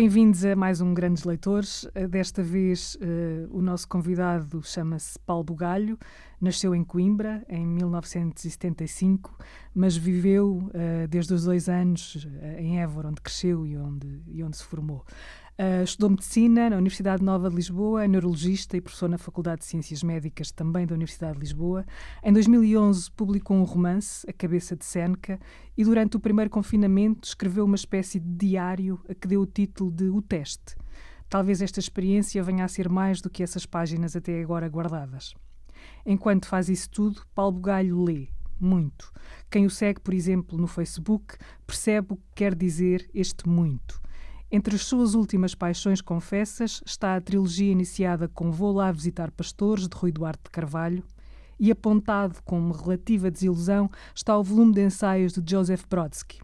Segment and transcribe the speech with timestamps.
[0.00, 1.84] Bem-vindos a mais um Grandes Leitores.
[1.92, 5.98] Eh, desta vez uh, o nosso convidado chama-se Paulo Bugalho,
[6.40, 9.36] nasceu em Coimbra em 1975,
[9.74, 14.44] mas viveu uh, desde os dois anos uh, em Évora, onde cresceu e onde, e
[14.44, 15.04] onde se formou.
[15.60, 19.66] Uh, estudou medicina na Universidade Nova de Lisboa, é neurologista e professor na Faculdade de
[19.66, 21.84] Ciências Médicas também da Universidade de Lisboa.
[22.22, 25.40] Em 2011 publicou um romance, A Cabeça de Seneca,
[25.76, 29.90] e durante o primeiro confinamento escreveu uma espécie de diário a que deu o título
[29.90, 30.76] de O Teste.
[31.28, 35.34] Talvez esta experiência venha a ser mais do que essas páginas até agora guardadas.
[36.06, 38.28] Enquanto faz isso tudo, Paulo Bugalho lê,
[38.60, 39.12] muito.
[39.50, 44.00] Quem o segue, por exemplo, no Facebook, percebe o que quer dizer este muito.
[44.50, 49.86] Entre as suas últimas paixões confessas está a trilogia iniciada com Vou lá visitar pastores,
[49.86, 51.04] de Rui Duarte de Carvalho,
[51.60, 56.40] e apontado como relativa desilusão está o volume de ensaios de Joseph Brodsky.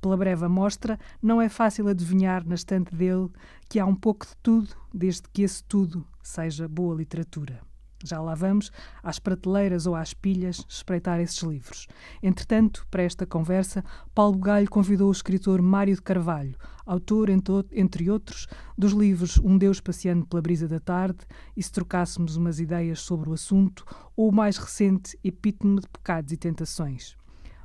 [0.00, 3.28] Pela breve amostra, não é fácil adivinhar na estante dele
[3.68, 7.69] que há um pouco de tudo, desde que esse tudo seja boa literatura.
[8.02, 8.70] Já lá vamos,
[9.02, 11.86] às prateleiras ou às pilhas, espreitar esses livros.
[12.22, 13.84] Entretanto, para esta conversa,
[14.14, 19.80] Paulo Galho convidou o escritor Mário de Carvalho, autor, entre outros, dos livros Um Deus
[19.80, 21.18] Passeando pela Brisa da Tarde
[21.56, 23.84] e Se Trocássemos Umas Ideias sobre o Assunto,
[24.16, 27.16] ou o mais recente Epítome de Pecados e Tentações.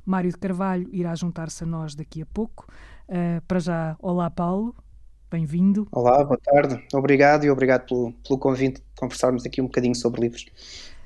[0.04, 2.66] Mário de Carvalho irá juntar-se a nós daqui a pouco.
[3.08, 4.74] Uh, para já, olá Paulo.
[5.28, 5.88] Bem-vindo.
[5.90, 6.80] Olá, boa tarde.
[6.94, 10.46] Obrigado e obrigado pelo, pelo convite de conversarmos aqui um bocadinho sobre livros.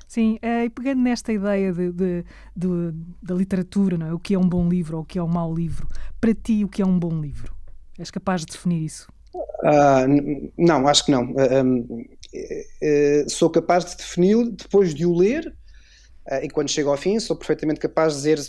[0.07, 4.13] Sim, eh, e pegando nesta ideia de, de, de, da literatura, não é?
[4.13, 5.87] o que é um bom livro ou o que é um mau livro,
[6.19, 7.55] para ti, o que é um bom livro?
[7.97, 9.07] És capaz de definir isso?
[9.33, 11.31] Uh, não, acho que não.
[11.31, 15.55] Uh, uh, sou capaz de defini-lo depois de o ler
[16.43, 18.39] e quando chego ao fim sou perfeitamente capaz de dizer,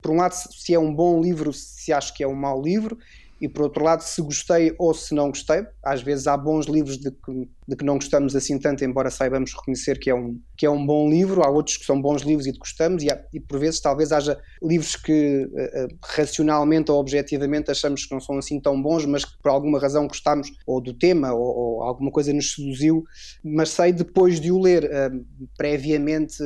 [0.00, 2.98] por um lado, se é um bom livro, se acho que é um mau livro
[3.40, 5.64] e por outro lado, se gostei ou se não gostei.
[5.84, 9.54] Às vezes há bons livros de que, de que não gostamos assim tanto, embora saibamos
[9.54, 11.42] reconhecer que é, um, que é um bom livro.
[11.42, 14.10] Há outros que são bons livros e de gostamos, e, há, e por vezes talvez
[14.10, 19.24] haja livros que uh, racionalmente ou objetivamente achamos que não são assim tão bons, mas
[19.24, 23.04] que por alguma razão gostamos, ou do tema, ou, ou alguma coisa nos seduziu.
[23.44, 26.42] Mas sei depois de o ler uh, previamente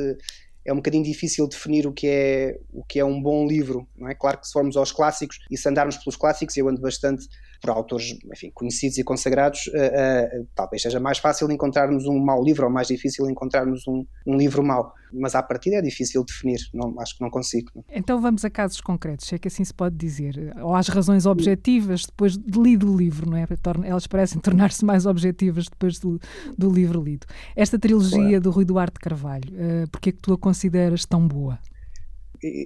[0.65, 4.09] é um bocadinho difícil definir o que é o que é um bom livro, não
[4.09, 4.15] é?
[4.15, 7.27] Claro que se formos aos clássicos e se andarmos pelos clássicos, eu ando bastante
[7.63, 12.43] por autores enfim, conhecidos e consagrados, uh, uh, talvez seja mais fácil encontrarmos um mau
[12.43, 14.93] livro ou mais difícil encontrarmos um, um livro mau.
[15.13, 17.71] Mas à partida é difícil definir, não, acho que não consigo.
[17.73, 17.83] Não.
[17.89, 21.25] Então vamos a casos concretos, se é que assim se pode dizer, ou às razões
[21.25, 23.47] objetivas depois de lido o livro, não é?
[23.85, 26.19] Elas parecem tornar-se mais objetivas depois do,
[26.57, 27.25] do livro lido.
[27.55, 28.41] Esta trilogia claro.
[28.41, 31.57] do Rui Duarte Carvalho, uh, porque é que tu a consideras tão boa?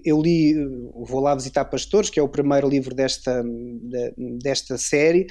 [0.03, 0.55] Eu li
[1.07, 3.43] Vou lá visitar pastores, que é o primeiro livro desta,
[4.41, 5.27] desta série,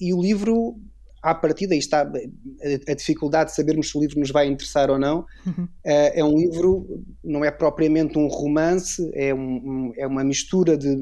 [0.00, 0.76] e o livro,
[1.22, 4.98] à partida, aí está a, dificuldade de sabermos se o livro nos vai interessar ou
[4.98, 5.66] não, uhum.
[5.84, 10.94] é, é um livro, não é propriamente um romance, é, um, é uma mistura de,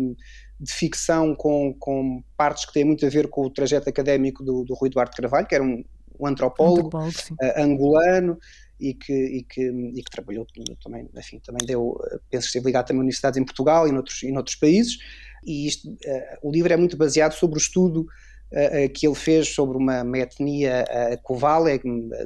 [0.58, 4.64] de ficção com, com partes que têm muito a ver com o trajeto académico do,
[4.64, 5.84] do Rui Duarte Carvalho, que era um,
[6.18, 8.38] um antropólogo, antropólogo uh, angolano,
[8.78, 10.46] e que, e que, e que trabalhou
[10.82, 11.98] também, enfim, também deu,
[12.30, 14.98] penso que esteve ligado também a universidades em Portugal e noutros, e noutros países,
[15.44, 19.48] e isto, uh, o livro é muito baseado sobre o estudo uh, que ele fez
[19.48, 21.22] sobre uma, uma etnia uh,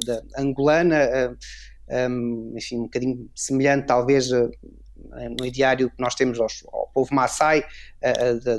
[0.05, 1.37] da, angolana,
[2.09, 7.65] um, enfim, um bocadinho semelhante talvez no ideário que nós temos aos, ao povo Maasai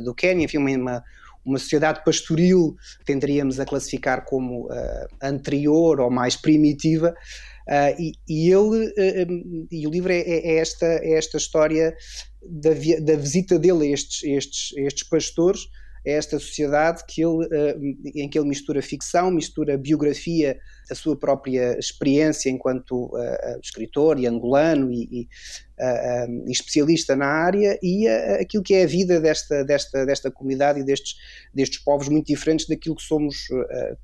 [0.05, 1.03] do Quênia, enfim, uma,
[1.45, 4.69] uma sociedade pastoril tenderíamos a classificar como
[5.21, 7.15] anterior ou mais primitiva,
[7.69, 11.95] Uh, e, e, ele uh, e o livro é, é, é, esta, é esta história
[12.43, 15.61] da, da visita dele a estes, estes, estes pastores,
[16.07, 20.59] a esta sociedade que ele, uh, em que ele mistura ficção, mistura biografia,
[20.91, 23.11] a sua própria experiência enquanto
[23.63, 25.29] escritor e angolano e, e,
[25.79, 28.07] e, especialista na área e
[28.41, 31.15] aquilo que é a vida desta, desta, desta comunidade e destes,
[31.55, 33.47] destes povos muito diferentes daquilo que somos,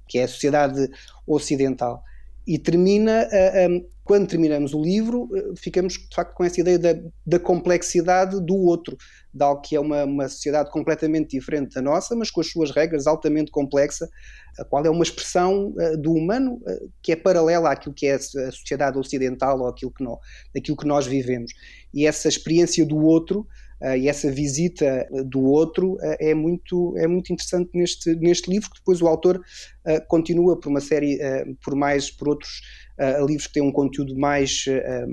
[0.09, 0.89] que é a sociedade
[1.27, 2.03] ocidental
[2.49, 3.29] e termina,
[4.09, 6.95] quando terminamos o livro, eh, ficamos de facto com essa ideia da,
[7.27, 8.97] da complexidade do outro,
[9.35, 12.71] de algo que é uma, uma sociedade completamente diferente da nossa, mas com as suas
[12.71, 14.09] regras altamente complexa,
[14.59, 16.59] a qual é uma expressão uh, do humano
[17.03, 20.19] que é paralela àquilo que é a sociedade ocidental ou àquilo que, nós,
[20.56, 21.53] àquilo que nós vivemos.
[21.93, 23.47] E essa experiência do outro
[23.97, 28.79] e essa visita do outro uh, é, muito, é muito interessante neste, neste livro, que
[28.79, 29.41] depois o autor
[30.07, 31.19] continua por uma série,
[31.65, 32.61] por mais, por outros
[33.27, 34.65] livros que têm um conteúdo mais,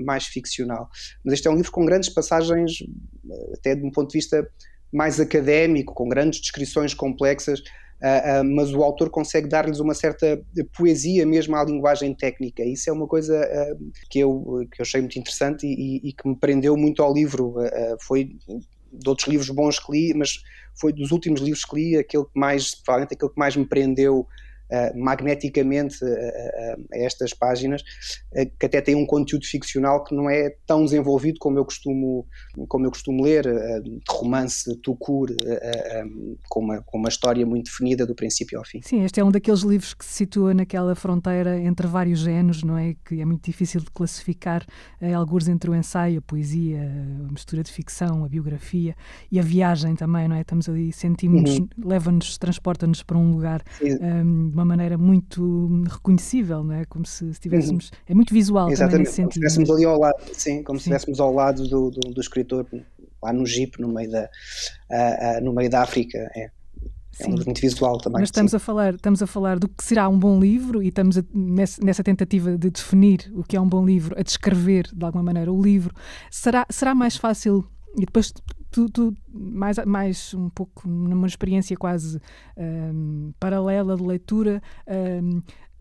[0.04, 0.90] mais ficcional.
[1.24, 2.72] Mas este é um livro com grandes passagens,
[3.54, 4.46] até de um ponto de vista
[4.92, 7.62] mais académico, com grandes descrições complexas,
[8.54, 10.40] mas o autor consegue dar-lhes uma certa
[10.76, 12.62] poesia mesmo à linguagem técnica.
[12.62, 16.28] Isso é uma coisa uh, que, eu, que eu achei muito interessante e, e que
[16.28, 17.54] me prendeu muito ao livro.
[18.00, 18.36] foi
[18.92, 20.42] de outros livros bons que li, mas
[20.78, 24.26] foi dos últimos livros que li aquele que mais, provavelmente aquele que mais me prendeu
[24.70, 27.82] uh, magneticamente uh, a estas páginas,
[28.58, 32.26] que até tem um conteúdo ficcional que não é tão desenvolvido como eu costumo,
[32.68, 33.44] como eu costumo ler,
[33.82, 35.28] de romance tucur,
[36.48, 38.80] com, uma, com uma história muito definida do princípio ao fim.
[38.82, 42.76] Sim, este é um daqueles livros que se situa naquela fronteira entre vários géneros, não
[42.76, 42.94] é?
[43.04, 44.64] Que é muito difícil de classificar,
[45.00, 46.82] é, alguns entre o ensaio, a poesia,
[47.28, 48.94] a mistura de ficção, a biografia
[49.30, 50.40] e a viagem também, não é?
[50.40, 51.68] Estamos ali, sentimos, uhum.
[51.84, 56.84] leva-nos, transporta-nos para um lugar um, uma maneira muito reconhecível, não é?
[56.86, 57.90] Como se estivéssemos.
[57.90, 57.98] Uhum.
[58.08, 59.42] É muito visual Exatamente, também nesse sentido.
[59.42, 60.84] Como se estivéssemos ali ao lado, sim, como sim.
[60.84, 62.66] se estivéssemos ao lado do, do, do, escritor,
[63.22, 66.18] lá no Jeep, no meio da, uh, uh, no meio da África.
[66.34, 66.50] É.
[67.18, 68.20] É um livro muito visual também.
[68.20, 71.16] Mas estamos a, falar, estamos a falar do que será um bom livro e estamos
[71.16, 75.02] a, nessa, nessa, tentativa de definir o que é um bom livro, a descrever de
[75.02, 75.94] alguma maneira o livro.
[76.30, 77.64] Será, será mais fácil,
[77.96, 78.34] e depois
[78.76, 82.20] tu, tu, mais, mais um pouco numa experiência quase
[82.58, 85.40] um, paralela de leitura, um,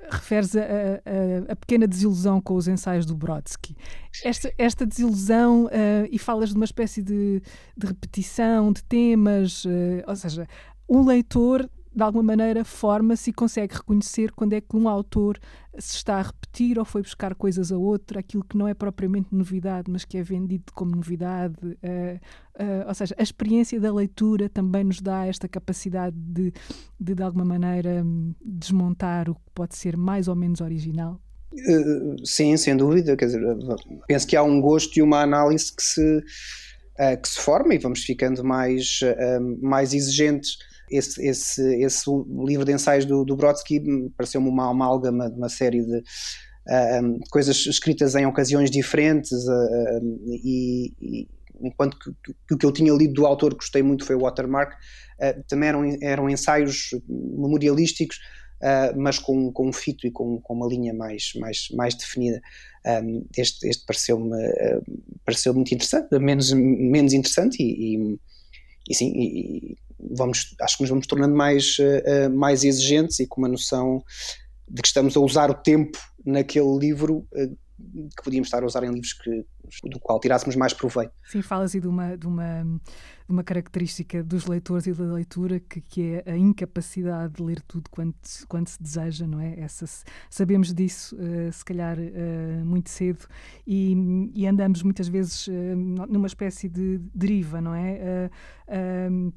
[0.09, 3.75] referes a, a, a, pequena desilusão com os ensaios do Brodsky.
[4.23, 7.41] Esta, esta desilusão, uh, e falas de uma espécie de,
[7.75, 9.69] de repetição de temas, uh,
[10.07, 10.47] ou seja,
[10.87, 15.39] um leitor de alguma maneira forma-se e consegue reconhecer quando é que um autor
[15.79, 19.29] se está a repetir ou foi buscar coisas a outro, aquilo que não é propriamente
[19.31, 21.55] novidade, mas que é vendido como novidade.
[21.63, 22.19] Uh,
[22.61, 26.51] uh, ou seja, a experiência da leitura também nos dá esta capacidade de,
[26.99, 28.03] de, de alguma maneira,
[28.43, 31.21] desmontar o que pode ser mais ou menos original.
[31.53, 33.15] Uh, sim, sem dúvida.
[33.15, 33.41] Quer dizer,
[34.05, 36.23] penso que há um gosto e uma análise que se,
[37.21, 38.99] que se forma e vamos ficando mais,
[39.61, 40.57] mais exigentes
[40.89, 42.09] esse, esse, esse
[42.45, 43.81] livro de ensaios do, do Brodsky
[44.17, 50.93] pareceu-me uma amálgama de uma série de uh, coisas escritas em ocasiões diferentes uh, e,
[51.01, 51.27] e,
[51.61, 52.11] enquanto que,
[52.47, 55.69] que, o que eu tinha lido do autor gostei muito foi o Watermark, uh, também
[55.69, 58.19] eram, eram ensaios memorialísticos
[58.55, 62.41] Uh, mas com, com um fito e com, com uma linha mais, mais, mais definida.
[62.85, 64.81] Um, este este pareceu-me uh,
[65.25, 68.19] pareceu muito interessante, menos, menos interessante e, e,
[68.89, 73.41] e sim, e, vamos, acho que nos vamos tornando mais, uh, mais exigentes e com
[73.41, 74.03] uma noção
[74.67, 78.83] de que estamos a usar o tempo naquele livro uh, que podíamos estar a usar
[78.83, 79.45] em livros que,
[79.83, 81.11] do qual tirássemos mais proveito.
[81.25, 82.65] Sim, falas aí de uma, de uma
[83.27, 87.89] uma característica dos leitores e da leitura que, que é a incapacidade de ler tudo
[87.89, 88.13] quando,
[88.47, 89.59] quando se deseja, não é?
[89.59, 89.85] Essa,
[90.29, 93.25] sabemos disso, uh, se calhar, uh, muito cedo
[93.65, 95.51] e, e, andamos muitas vezes uh,
[96.07, 98.29] numa espécie de deriva, não é?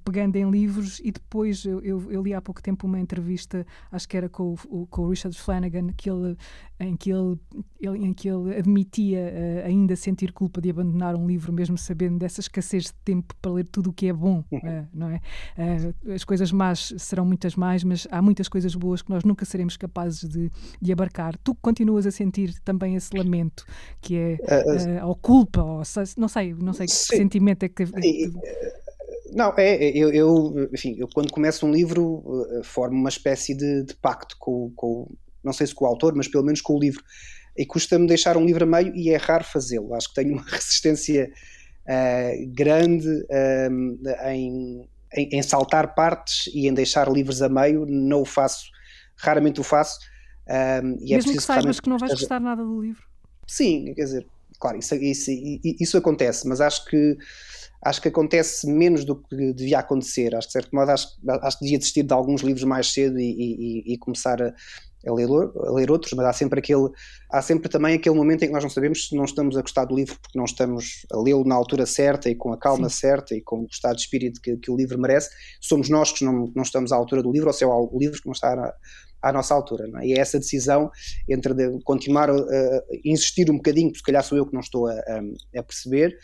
[0.04, 4.08] pegando em livros e depois eu, eu, eu, li há pouco tempo uma entrevista, acho
[4.08, 6.34] que era com o, com o Richard Flanagan, que ele,
[6.80, 7.36] em, que ele,
[7.80, 9.32] ele, em que ele admitia
[9.64, 13.66] ainda sentir culpa de abandonar um livro, mesmo sabendo dessa escassez de tempo para ler
[13.66, 14.44] tudo o que é bom.
[14.52, 15.20] Eh, não é?
[15.56, 19.44] Eh, as coisas más serão muitas mais, mas há muitas coisas boas que nós nunca
[19.44, 21.36] seremos capazes de, de abarcar.
[21.38, 23.64] Tu continuas a sentir também esse lamento,
[24.00, 25.82] que é uh, ou culpa, ou
[26.16, 27.92] não sei, não sei que sentimento é que teve.
[29.32, 32.22] Não, é, é, eu, eu, enfim, eu quando começo um livro
[32.64, 35.06] formo uma espécie de, de pacto com, com,
[35.44, 37.02] não sei se com o autor, mas pelo menos com o livro.
[37.56, 39.94] E custa-me deixar um livro a meio e é raro fazê-lo.
[39.94, 41.30] Acho que tenho uma resistência
[41.88, 43.08] uh, grande
[43.70, 48.66] um, em, em, em, saltar partes e em deixar livros a meio, não o faço,
[49.16, 49.98] raramente o faço.
[50.48, 53.02] Um, e é Mesmo é que saibas que não vais gostar nada do livro.
[53.46, 54.26] Sim, quer dizer,
[54.60, 55.30] claro, isso, isso,
[55.62, 57.16] isso acontece, mas acho que
[57.82, 60.34] acho que acontece menos do que devia acontecer.
[60.34, 61.08] Acho que, de certo modo, acho,
[61.42, 64.52] acho que devia desistir de alguns livros mais cedo e, e, e começar a,
[65.06, 66.88] a ler, a ler outros, mas há sempre aquele,
[67.30, 69.84] há sempre também aquele momento em que nós não sabemos se não estamos a gostar
[69.84, 72.96] do livro porque não estamos a lê-lo na altura certa e com a calma Sim.
[72.96, 75.30] certa e com o estado de espírito que, que, o livro merece.
[75.60, 78.20] Somos nós que não, não estamos à altura do livro ou se é o livro
[78.20, 78.74] que não está à,
[79.22, 79.88] à nossa altura.
[80.00, 80.06] É?
[80.06, 80.90] E é essa decisão
[81.28, 84.88] entre continuar a, a, insistir um bocadinho, porque se calhar sou eu que não estou
[84.88, 84.94] a,
[85.56, 86.16] a perceber,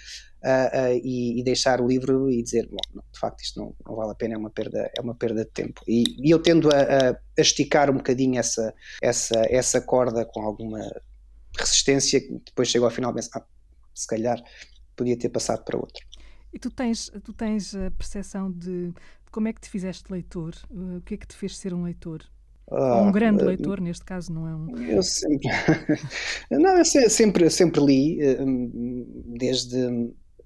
[0.44, 3.74] uh, uh, e, e, deixar o livro e dizer, bom, não, de facto isto não,
[3.86, 5.80] não, vale a pena, é uma perda, é uma perda de tempo.
[5.88, 10.80] E, e eu tendo a, a, esticar um bocadinho essa, essa, essa corda com alguma
[11.58, 13.44] resistência, depois chego ao final e penso, ah,
[13.94, 14.42] se calhar
[14.94, 16.04] podia ter passado para outro.
[16.52, 20.54] E tu tens, tu tens a percepção de, de como é que te fizeste leitor?
[20.70, 22.22] Uh, o que é que te fez ser um leitor?
[22.70, 24.76] Ah, um grande uh, leitor, neste caso, não é um.
[24.78, 25.48] Eu sempre.
[26.50, 29.76] não, eu sempre, sempre li, uh, desde,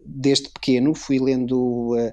[0.08, 1.94] desde pequeno, fui lendo.
[1.94, 2.12] Uh,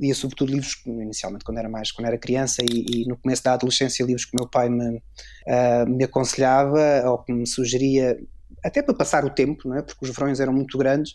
[0.00, 3.52] lia sobretudo livros, inicialmente quando era mais, quando era criança e, e no começo da
[3.52, 8.18] adolescência, livros que meu pai me, uh, me aconselhava ou que me sugeria,
[8.64, 9.82] até para passar o tempo, não é?
[9.82, 11.12] porque os verões eram muito grandes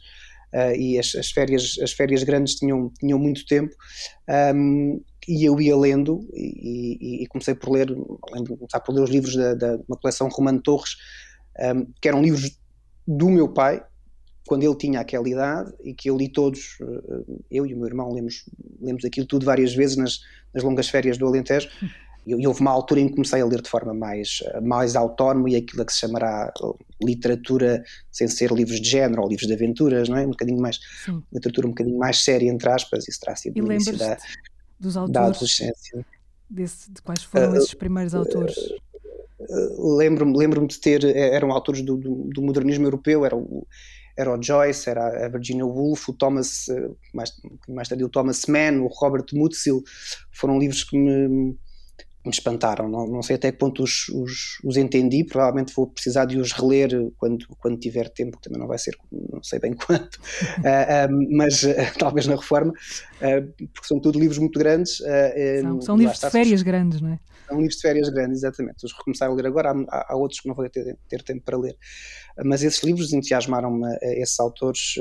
[0.54, 3.76] uh, e as, as, férias, as férias grandes tinham, tinham muito tempo.
[4.56, 7.90] Um, e eu ia lendo e, e, e, comecei por ler,
[8.32, 10.92] lembro começar por ler os livros da, da uma coleção Romano Torres,
[11.60, 12.60] um, que eram livros
[13.08, 13.84] do meu pai,
[14.48, 16.78] quando ele tinha aquela idade e que eu li todos,
[17.50, 18.46] eu e o meu irmão lemos,
[18.80, 20.20] lemos aquilo tudo várias vezes nas,
[20.54, 21.70] nas longas férias do Alentejo.
[22.28, 25.56] E houve uma altura em que comecei a ler de forma mais, mais autónoma e
[25.56, 26.52] aquilo que se chamará
[27.00, 30.26] literatura sem ser livros de género ou livros de aventuras, não é?
[30.26, 31.22] Um bocadinho mais, Sim.
[31.32, 34.18] literatura um bocadinho mais séria, entre aspas, isso terá sido no início da,
[34.80, 36.06] dos autores, da adolescência.
[36.50, 38.56] Desse, de quais foram uh, esses primeiros uh, autores?
[39.40, 43.68] Uh, lembro-me lembro de ter, eram autores do, do, do modernismo europeu, era o,
[44.18, 46.68] era o Joyce, era a Virginia Woolf, o Thomas,
[47.14, 47.32] mais,
[47.68, 49.84] mais tarde o Thomas Mann, o Robert Mutzil,
[50.32, 51.56] foram livros que me,
[52.26, 52.90] me espantaram.
[52.90, 56.52] Não, não sei até que ponto os, os, os, entendi, provavelmente vou precisar de os
[56.52, 60.20] reler quando, quando tiver tempo, que também não vai ser, não sei bem quanto, uh,
[60.20, 62.74] uh, mas uh, talvez na reforma,
[63.20, 64.98] porque são tudo livros muito grandes.
[65.62, 67.20] são, são livros de férias grandes, não é?
[67.48, 68.86] São livros de férias grandes, exatamente.
[68.86, 71.58] Os recomeçar a ler agora, há, há, outros que não vou ter, ter tempo para
[71.58, 71.78] ler.
[72.44, 74.96] Mas esses livros entusiasmaram-me, esses autores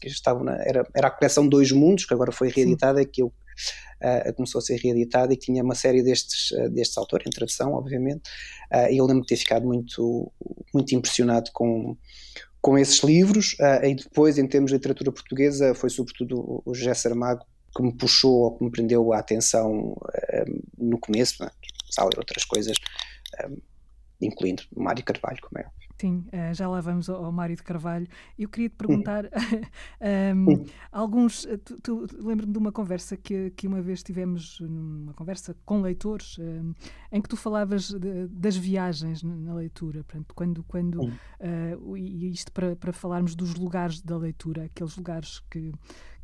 [0.00, 3.08] que estavam na, era, era a coleção Dois Mundos, que agora foi reeditada, Sim.
[3.10, 6.96] que eu uh, começou a ser reeditada e que tinha uma série destes, uh, destes
[6.98, 8.28] autores, em tradução, obviamente,
[8.72, 10.32] uh, e eu lembro de ter ficado muito,
[10.72, 11.96] muito impressionado com,
[12.60, 17.44] com esses livros, e depois, em termos de literatura portuguesa, foi sobretudo o José Saramago
[17.76, 19.96] que me puxou ou que me prendeu a atenção
[20.78, 21.50] no começo, né?
[21.98, 22.76] a ler outras coisas,
[24.20, 25.66] incluindo Mário Carvalho, como é
[25.98, 28.06] Sim, uh, já lá vamos ao, Mário de Carvalho.
[28.38, 29.24] Eu queria te perguntar
[30.36, 31.46] um, alguns.
[31.46, 31.58] Eh,
[32.18, 36.74] lembro-me de uma conversa que, que uma vez tivemos, uma conversa com leitores, um,
[37.10, 40.04] em que tu falavas de, das viagens na leitura.
[40.04, 45.40] Portanto, quando, quando uh, e isto para, para falarmos dos lugares da leitura, aqueles lugares
[45.50, 45.72] que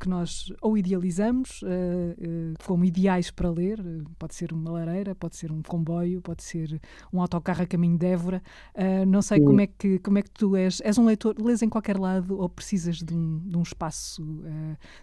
[0.03, 3.79] que nós ou idealizamos uh, como ideais para ler,
[4.19, 6.81] pode ser uma lareira, pode ser um comboio, pode ser
[7.13, 8.43] um autocarro a caminho de Évora.
[8.75, 10.81] Uh, não sei como é, que, como é que tu és.
[10.81, 14.43] És um leitor, lês em qualquer lado ou precisas de um, de um espaço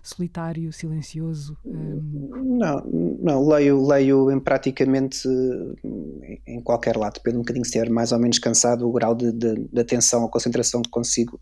[0.04, 1.58] solitário, silencioso?
[1.64, 2.84] Não,
[3.22, 5.30] não, leio, leio em praticamente
[6.46, 9.32] em qualquer lado, depende um bocadinho de ser mais ou menos cansado o grau de,
[9.32, 11.40] de, de atenção ou concentração que consigo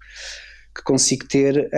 [0.77, 1.69] que consigo ter,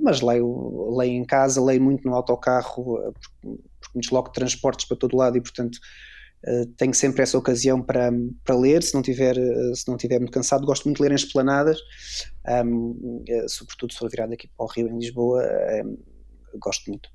[0.00, 4.34] mas leio, leio em casa, leio muito no autocarro, eh, porque, porque me desloco de
[4.34, 5.76] transportes para todo lado e, portanto,
[6.46, 8.12] uh, tenho sempre essa ocasião para,
[8.44, 8.82] para ler.
[8.84, 11.80] Se não, tiver, uh, se não tiver muito cansado, gosto muito de ler em esplanadas,
[12.64, 15.42] um, sobretudo se for virado aqui para o Rio, em Lisboa,
[16.60, 17.13] gosto muito.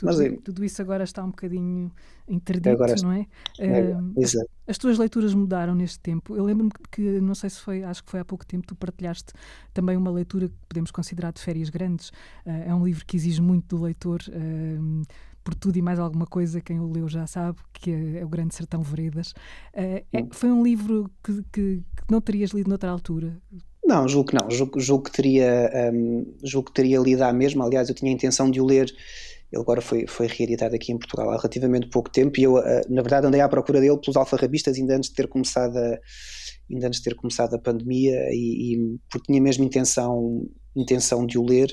[0.00, 1.92] Tudo, Mas, é tudo isso agora está um bocadinho
[2.26, 3.26] interdito, agora, não é?
[3.58, 4.34] é uh, as,
[4.66, 6.34] as, tuas leituras mudaram neste tempo.
[6.34, 9.34] Eu lembro-me que, não sei se foi, acho que foi há pouco tempo, tu partilhaste
[9.74, 12.08] também uma leitura que podemos considerar de férias grandes.
[12.46, 14.20] Uh, é um livro que exige muito do leitor.
[14.28, 15.02] Uh,
[15.44, 18.28] por tudo e mais alguma coisa, quem o leu já sabe, que é, é o
[18.28, 19.34] Grande Sertão Veredas.
[19.72, 23.40] É, foi um livro que, que, que, não terias lido noutra altura?
[23.82, 24.50] Não, julgo que não.
[24.50, 27.64] Julgo, julgo que teria, um, julgo que teria lido à mesma.
[27.64, 28.94] Aliás, eu tinha a intenção de o ler
[29.52, 32.82] ele agora foi, foi reeditado aqui em Portugal há relativamente pouco tempo e eu, eh,
[32.88, 35.98] na verdade, andei à procura dele pelos alfarrabistas ainda antes de ter começado a,
[36.70, 41.36] ainda antes de ter começado a pandemia e, e porque tinha mesmo intenção, intenção de
[41.36, 41.70] o ler.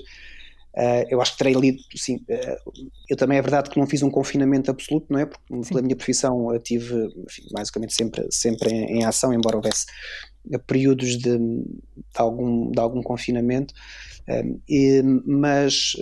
[0.76, 2.18] Uh, eu acho que terei lido, sim.
[2.30, 5.26] Uh, eu também é verdade que não fiz um confinamento absoluto, não é?
[5.26, 5.70] Porque sim.
[5.70, 9.86] pela minha profissão eu tive, enfim, basicamente sempre, sempre em, em, ação, embora houvesse
[10.68, 11.72] períodos de, de,
[12.16, 13.74] algum, de algum confinamento.
[14.70, 15.96] e, mas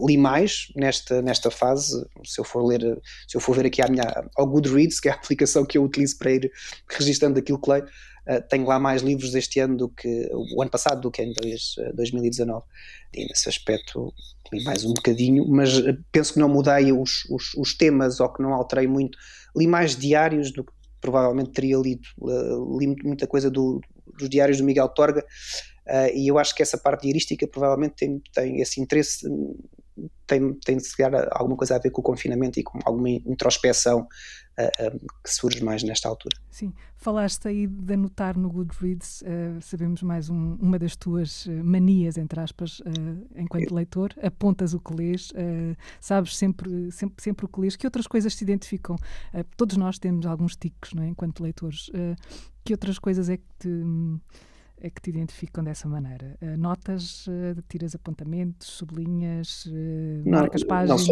[0.00, 2.04] li mais nesta, nesta fase.
[2.24, 2.80] Se eu for ler,
[3.28, 4.04] se eu for ver aqui à minha,
[4.36, 6.52] ao Goodreads, que é a aplicação que eu utilizo para ir
[6.88, 10.70] registrando aquilo que leio, uh, tenho lá mais livros este ano do que o ano
[10.70, 12.60] passado do que em dois, 2019.
[12.60, 12.64] Uh,
[13.14, 14.12] e nesse aspecto
[14.52, 18.32] li mais um bocadinho, mas uh, penso que não mudei os, os, os, temas ou
[18.32, 19.16] que não alterei muito.
[19.56, 22.08] Li mais diários do que provavelmente teria lido.
[22.78, 23.80] Li muita coisa do,
[24.18, 25.24] dos diários do Miguel Torga.
[26.14, 29.28] E eu acho que essa parte diarística provavelmente tem, tem esse interesse
[30.26, 34.00] tem, tem de se alguma coisa a ver com o confinamento e com alguma introspeção
[34.00, 36.36] uh, uh, que surge mais nesta altura.
[36.50, 42.16] Sim, falaste aí de anotar no Goodreads, uh, sabemos mais um, uma das tuas manias,
[42.16, 42.82] entre aspas,
[43.36, 43.76] enquanto Eu...
[43.76, 45.32] leitor, apontas o que lês,
[46.00, 48.96] sabes sempre, sempre, sempre o que lês, que outras coisas te identificam?
[49.56, 51.08] todos nós temos alguns ticos, não é?
[51.08, 51.90] enquanto leitores.
[52.64, 53.68] que outras coisas é que te
[54.90, 56.36] que te identificam dessa maneira?
[56.42, 59.66] Uh, notas, uh, tiras apontamentos, sublinhas,
[60.24, 61.06] não, marcas páginas?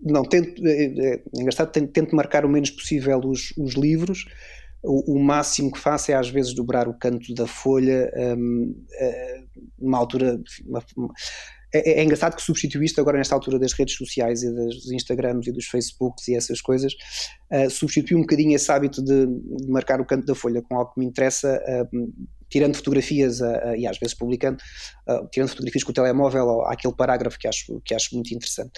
[0.00, 3.74] Não, não tento, é, é, é engraçado, tento, tento, marcar o menos possível os, os
[3.74, 4.26] livros.
[4.82, 8.74] O, o, máximo que faço é às vezes dobrar o canto da folha, um,
[9.78, 10.40] numa altura.
[10.64, 11.14] Uma, uma,
[11.72, 15.52] é, é, engraçado que substituíste agora nesta altura das redes sociais e dos Instagrams e
[15.52, 16.94] dos Facebooks e essas coisas,
[17.52, 20.92] uh, substituí um bocadinho esse hábito de, de, marcar o canto da folha com algo
[20.92, 21.60] que me interessa
[21.92, 22.12] uh,
[22.48, 24.56] tirando fotografias uh, e às vezes publicando,
[25.30, 28.72] tirando fotografias com o telemóvel ou aquele parágrafo que acho, que acho muito interessante.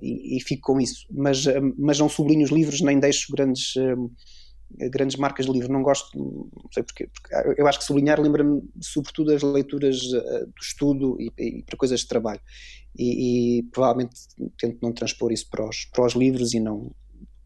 [0.00, 1.04] E, e, fico com isso.
[1.10, 1.44] Mas,
[1.76, 3.74] mas não sublinho os livros nem deixo grandes.
[4.90, 8.62] Grandes marcas de livro, não gosto, não sei porquê, porque eu acho que sublinhar lembra-me
[8.80, 12.40] sobretudo das leituras do estudo e, e, para coisas de trabalho,
[12.98, 14.16] e, e, provavelmente
[14.58, 16.90] tento não transpor isso para os, para os livros e não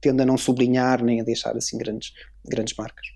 [0.00, 2.12] tendo a não sublinhar nem a deixar assim grandes,
[2.44, 3.06] grandes marcas.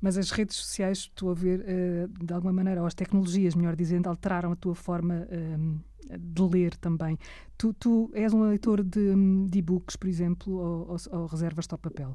[0.00, 3.76] Mas as redes sociais, estou a ver, uh, de alguma maneira, ou as tecnologias, melhor
[3.76, 7.16] dizendo, alteraram a tua forma uh, de ler também.
[7.56, 9.14] Tu, tu, és um leitor de,
[9.48, 12.14] de e-books, por exemplo, ou, ou, ou reservas-te ao papel?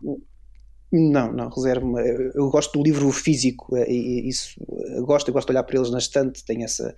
[0.91, 2.01] Não, não, reservo-me.
[2.33, 4.55] Eu gosto do livro físico, eh, e isso
[4.95, 6.95] eu gosto, gosto de olhar para eles na estante, tenho essa.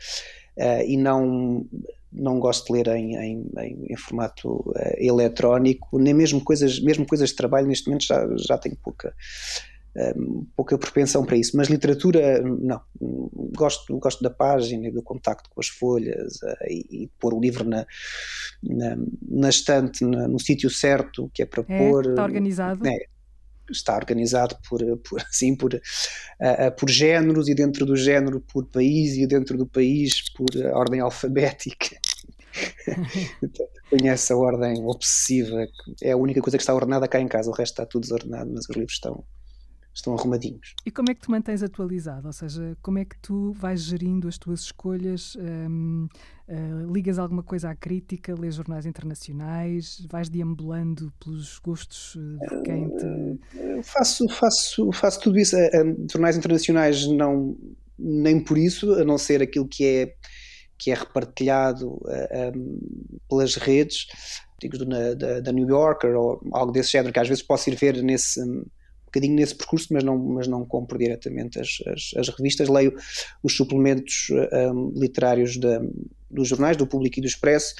[0.58, 1.66] Uh, e não,
[2.12, 7.06] não gosto de ler em, em, em, em formato uh, eletrónico, nem mesmo coisas, mesmo
[7.06, 9.14] coisas de trabalho, neste momento já, já tenho pouca
[10.16, 12.82] um, pouca propensão para isso, mas literatura, não.
[13.56, 17.40] Gosto, gosto da página e do contacto com as folhas uh, e, e pôr o
[17.40, 17.86] livro na,
[18.64, 22.10] na, na estante, na, no sítio certo que é para é, pôr.
[22.10, 22.88] Está organizado?
[22.88, 22.98] É,
[23.72, 29.16] está organizado por, por assim por, uh, por géneros e dentro do género por país
[29.16, 31.98] e dentro do país por ordem alfabética.
[33.90, 35.68] Tenho essa ordem obsessiva,
[36.02, 38.52] é a única coisa que está ordenada cá em casa, o resto está tudo desordenado,
[38.54, 39.24] mas os livros estão,
[40.00, 40.76] estão arrumadinhos.
[40.86, 42.28] E como é que te mantens atualizado?
[42.28, 45.36] Ou seja, como é que tu vais gerindo as tuas escolhas?
[45.36, 46.10] Um, uh,
[46.48, 48.34] eh, ligas alguma coisa à crítica?
[48.34, 50.06] Lês jornais internacionais?
[50.10, 53.06] Vais deambulando pelos gostos eh, de quem te.
[53.06, 55.56] Uh, faço, faço, faço tudo isso.
[55.56, 57.58] Uh, jornais internacionais não,
[57.98, 60.16] nem por isso, a não ser aquilo que é,
[60.78, 62.00] que é repartilhado
[62.56, 64.08] um, pelas redes.
[64.62, 68.04] Digo, da, da New Yorker ou algo desse género, que às vezes posso ir ver
[68.04, 68.42] nesse,
[69.10, 72.70] bocadinho nesse percurso, mas não, mas não compro diretamente as, as, as revistas.
[72.70, 72.94] Leio
[73.44, 74.28] os suplementos
[74.74, 75.82] um, literários da,
[76.30, 77.74] dos jornais, do Público e do Expresso,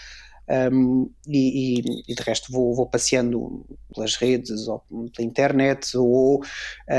[0.50, 3.64] um, e, e, e, de resto vou, vou, passeando
[3.94, 4.84] pelas redes ou
[5.16, 6.42] pela internet ou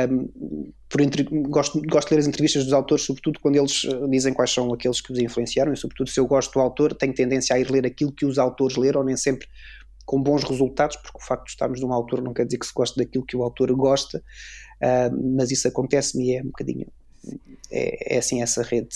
[0.09, 4.09] um, por entre, gosto, gosto de ler as entrevistas dos autores, sobretudo quando eles uh,
[4.09, 7.13] dizem quais são aqueles que os influenciaram e sobretudo se eu gosto do autor tenho
[7.13, 9.49] tendência a ir ler aquilo que os autores leram, nem sempre
[10.11, 12.75] com bons resultados, porque o facto de estarmos num autor não quer dizer que se
[12.75, 16.89] goste daquilo que o autor gosta, uh, mas isso acontece-me e é um bocadinho.
[17.71, 18.89] É, é, assim essa rede,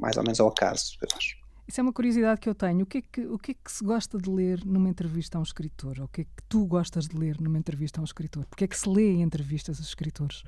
[0.00, 1.36] mais ou menos ao acaso, eu acho.
[1.68, 2.84] Isso é uma curiosidade que eu tenho.
[2.84, 5.40] O que, é que, o que é que se gosta de ler numa entrevista a
[5.40, 5.96] um escritor?
[5.98, 8.46] Ou o que é que tu gostas de ler numa entrevista a um escritor?
[8.46, 10.42] Porque é que se lê em entrevistas a escritores?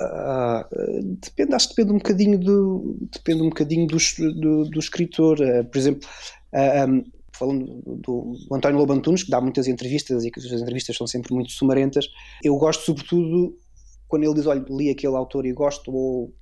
[0.00, 3.96] Uh, depende, acho que depende um bocadinho do, depende um bocadinho do,
[4.40, 5.40] do, do escritor.
[5.40, 6.08] Uh, por exemplo,
[6.52, 7.04] uh, um,
[7.40, 11.32] falando do, do António Lobantunes, que dá muitas entrevistas e que as entrevistas são sempre
[11.32, 12.06] muito sumarentas,
[12.44, 13.58] eu gosto sobretudo
[14.06, 16.34] quando ele diz, olha, li aquele autor e gosto, ou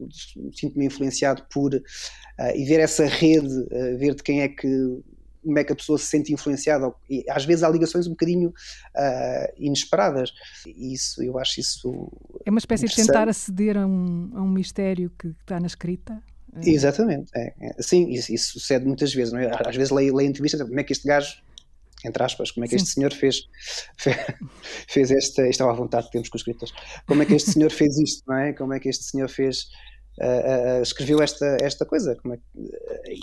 [0.54, 4.66] sinto-me influenciado por, uh, e ver essa rede, uh, ver de quem é que,
[5.44, 8.48] como é que a pessoa se sente influenciada, e às vezes há ligações um bocadinho
[8.48, 10.32] uh, inesperadas,
[10.66, 12.10] e isso, eu acho isso
[12.46, 16.22] É uma espécie de tentar aceder a um, a um mistério que está na escrita?
[16.64, 16.70] É.
[16.70, 19.50] Exatamente, é, é, sim, isso, isso, sucede muitas vezes, não é?
[19.66, 21.42] Às vezes leio, leio entrevistas, como é que este gajo,
[22.04, 22.84] entre aspas, como é que sim.
[22.84, 23.48] este senhor fez,
[23.98, 24.16] fez,
[24.88, 26.74] fez esta, estava à vontade que temos com os escritores,
[27.06, 28.52] como é que este senhor fez isto, não é?
[28.52, 29.68] Como é que este senhor fez,
[30.20, 32.38] uh, uh, escreveu esta, esta coisa, como é,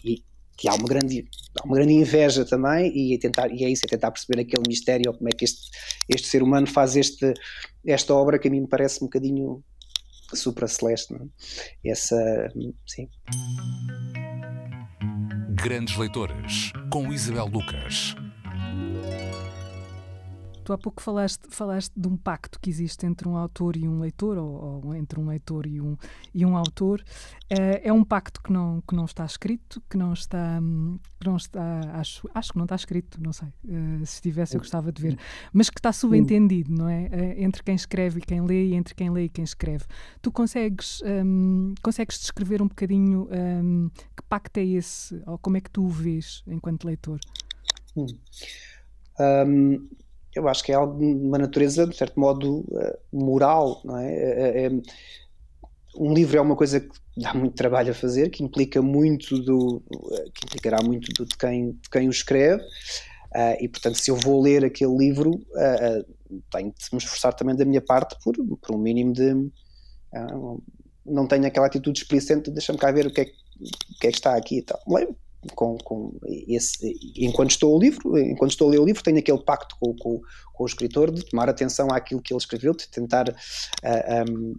[0.04, 0.24] e,
[0.58, 1.28] que há uma grande
[1.60, 5.14] há uma grande inveja também e, tentar, e é isso, é tentar perceber aquele mistério,
[5.14, 5.70] como é que este,
[6.08, 7.34] este ser humano faz este,
[7.86, 9.64] esta obra que a mim me parece um bocadinho
[10.34, 11.14] supraceleste.
[11.84, 11.92] É?
[11.92, 12.52] Essa,
[12.86, 13.10] sim.
[15.52, 18.16] Grandes Leitores, com Isabel Lucas.
[20.66, 24.00] Tu há pouco falaste, falaste de um pacto que existe entre um autor e um
[24.00, 25.96] leitor, ou, ou entre um leitor e um,
[26.34, 27.02] e um autor.
[27.54, 30.60] Uh, é um pacto que não, que não está escrito, que não está.
[31.20, 33.50] Que não está acho, acho que não está escrito, não sei.
[33.64, 35.20] Uh, se estivesse, eu gostava de ver.
[35.54, 37.04] Mas que está subentendido, não é?
[37.04, 39.86] Uh, entre quem escreve e quem lê, e entre quem lê e quem escreve.
[40.20, 45.62] Tu consegues, um, consegues descrever um bocadinho um, que pacto é esse, ou como é
[45.62, 47.20] que tu o vês enquanto leitor?
[47.96, 48.08] Hum.
[49.20, 49.88] Um,
[50.36, 54.14] eu acho que é algo de uma natureza, de certo modo, uh, moral, não é?
[54.14, 54.70] É, é?
[55.98, 59.78] Um livro é uma coisa que dá muito trabalho a fazer, que implica muito do,
[59.78, 64.12] uh, que implicará muito do, de, quem, de quem o escreve, uh, e portanto, se
[64.12, 65.42] eu vou ler aquele livro,
[66.52, 69.34] tenho de me esforçar também da minha parte por, por um mínimo de.
[71.06, 74.12] não tenho aquela atitude explicente de deixa-me cá ver o que, é, o que é
[74.12, 74.82] que está aqui e tal.
[74.86, 75.16] Leio,
[75.54, 79.40] com, com esse, enquanto estou ao livro, enquanto estou a ler o livro, tenho aquele
[79.40, 80.22] pacto com, com,
[80.54, 83.34] com o escritor de tomar atenção àquilo que ele escreveu, de tentar uh,
[83.84, 84.56] ah, um,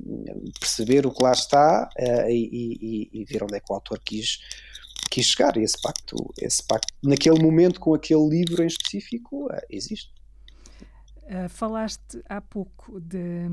[0.60, 3.98] perceber o que lá está uh, e, e, e, ver onde é que o autor
[4.04, 4.38] quis,
[5.10, 5.56] quis chegar.
[5.56, 10.14] Esse pacto, esse pacto, naquele momento com aquele livro em específico, uh, existe.
[11.26, 13.48] Uh, falaste há pouco de,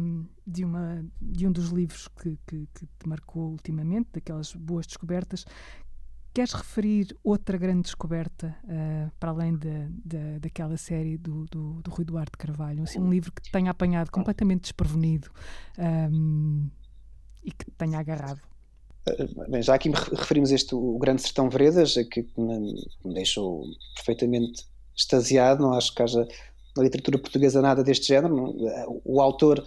[0.46, 5.43] de, uma, de um dos livros que, que, que, te marcou ultimamente, daquelas boas descobertas,
[6.34, 11.91] Queres referir outra grande descoberta uh, para além de, de, daquela série do, do, do
[11.91, 12.82] Rui Duarte Carvalho?
[12.84, 15.30] Assim, um livro que te tenha apanhado completamente desprevenido
[15.78, 16.67] um,
[17.43, 18.41] e que te tenha agarrado?
[19.06, 23.63] Eh, bem, já aqui referimos este, o Grande Sertão Veredas, que me, me deixou
[23.96, 24.65] perfeitamente
[24.96, 25.62] extasiado.
[25.62, 26.28] Não acho que haja
[26.76, 28.56] na literatura portuguesa nada deste género.
[29.06, 29.63] O autor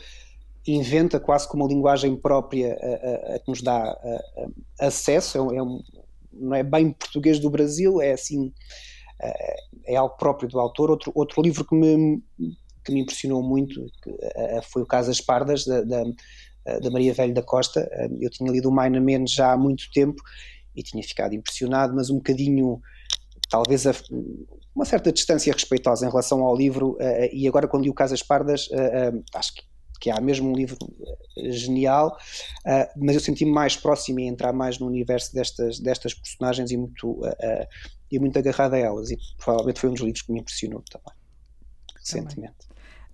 [0.67, 5.39] inventa quase como uma linguagem própria a, a, a que nos dá a, acesso.
[5.39, 5.81] É um,
[6.39, 8.53] não é bem português do Brasil, é assim,
[9.23, 10.91] eh, é algo próprio do autor.
[10.91, 12.23] Outro, outro livro que me,
[12.85, 16.05] que me impressionou muito eh, foi o Casas Pardas, da, da,
[16.81, 17.89] da, Maria Velho da Costa.
[17.91, 20.23] Eh, eu tinha lido o Maina Menos já há muito tempo
[20.75, 22.81] e tinha ficado impressionado, mas um bocadinho,
[23.51, 23.95] talvez a,
[24.75, 26.99] uma certa distância respeitosa em relação ao livro,
[27.33, 28.69] e agora quando li o Casas Pardas,
[29.35, 29.63] acho que
[29.99, 30.77] que há mesmo um livro
[31.37, 32.17] eh, genial,
[32.67, 36.77] uh, mas eu senti-me mais próximo e entrar mais no universo destas, destas personagens e
[36.77, 37.67] muito, uh,
[38.11, 39.11] e muito agarrado a elas.
[39.11, 41.15] E provavelmente foi um dos livros que me impressionou também,
[41.97, 42.67] recentemente.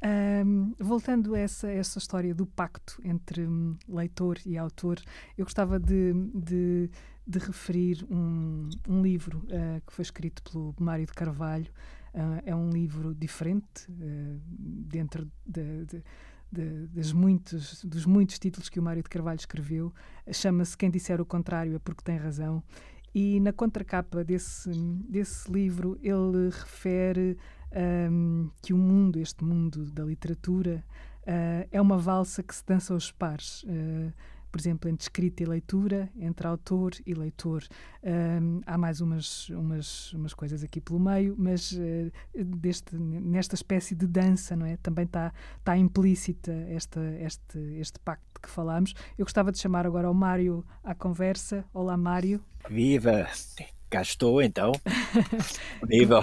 [0.04, 5.00] Um, voltando a essa, essa história do pacto entre um, leitor e autor,
[5.38, 6.90] eu gostava de, de,
[7.24, 11.70] de referir um, um livro uh, que foi escrito pelo Mário de Carvalho.
[12.12, 16.04] Uh, é um livro diferente uh, dentro de, de
[16.52, 19.92] de, dos, muitos, dos muitos títulos que o Mário de Carvalho escreveu.
[20.30, 22.62] Chama-se Quem Disser o Contrário é Porque Tem Razão.
[23.14, 27.36] E na contracapa desse, desse livro ele refere
[28.10, 30.84] um, que o mundo, este mundo da literatura,
[31.22, 33.62] uh, é uma valsa que se dança aos pares.
[33.64, 34.12] Uh,
[34.52, 37.64] por exemplo, entre escrita e leitura, entre autor e leitor.
[38.04, 43.94] Um, há mais umas, umas, umas coisas aqui pelo meio, mas uh, deste, nesta espécie
[43.94, 44.76] de dança não é?
[44.76, 45.32] também está
[45.64, 48.92] tá implícita esta, este, este pacto de que falámos.
[49.16, 51.64] Eu gostava de chamar agora o Mário à conversa.
[51.72, 52.44] Olá, Mário.
[52.68, 53.26] Viva!
[53.92, 54.72] Cá estou então.
[55.86, 56.22] Nível.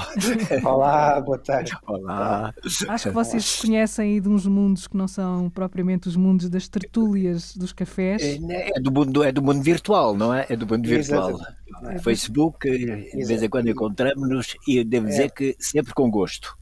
[0.65, 1.71] Olá, boa tarde.
[1.85, 2.51] Olá.
[2.87, 6.67] Acho que vocês conhecem aí de uns mundos que não são propriamente os mundos das
[6.67, 8.23] tertúlias dos cafés.
[8.23, 10.47] É, né, é do mundo, é do mundo virtual, não é?
[10.49, 11.39] É do mundo virtual.
[11.85, 11.99] É.
[11.99, 15.29] Facebook, de vez em quando encontramos-nos e devo dizer é.
[15.29, 16.57] que sempre com gosto,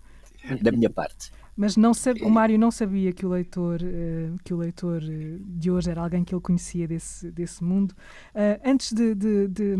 [0.62, 1.32] da minha parte.
[1.58, 5.40] Mas não sabe, o Mário não sabia que o leitor, uh, que o leitor uh,
[5.44, 7.94] de hoje era alguém que ele conhecia desse, desse mundo.
[8.36, 9.76] Uh, antes de, de, de,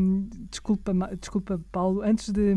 [0.50, 2.56] Desculpa, desculpa, Paulo, antes de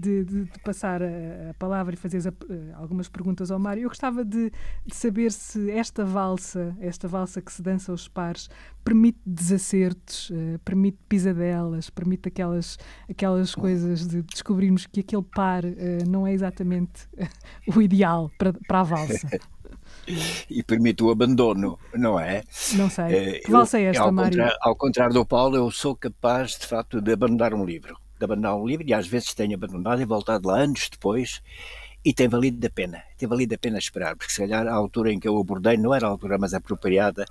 [0.00, 3.88] de, de, de passar a, a, palavra e fazer eh, algumas perguntas ao Mário, eu
[3.88, 4.50] gostava de,
[4.86, 8.48] de, saber se esta valsa, esta valsa que se dança aos pares,
[8.82, 15.68] permite desacertos, uh, permite pisadelas, permite aquelas, aquelas coisas de descobrirmos que aquele par uh,
[16.08, 17.06] não é exatamente
[17.76, 19.40] o ideal para, para a valsa.
[20.48, 22.42] e permite o abandono, não é?
[22.74, 23.40] Não sei.
[23.40, 24.30] que valsa é esta, ao Mário?
[24.30, 28.24] Contrário, ao contrário do Paulo, eu sou capaz, de facto, de abandonar um livro de
[28.24, 31.42] abandonar um livro e às vezes tenho abandonado e voltado lá anos depois
[32.04, 35.12] e tem valido a pena, tem valido a pena esperar, porque se calhar a altura
[35.12, 37.26] em que eu abordei não era a altura mais apropriada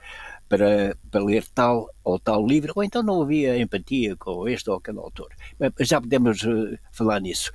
[0.48, 4.78] para, para ler tal ou tal livro, ou então não havia empatia com este ou
[4.78, 5.30] aquele autor.
[5.60, 7.52] Mas já podemos uh, falar nisso.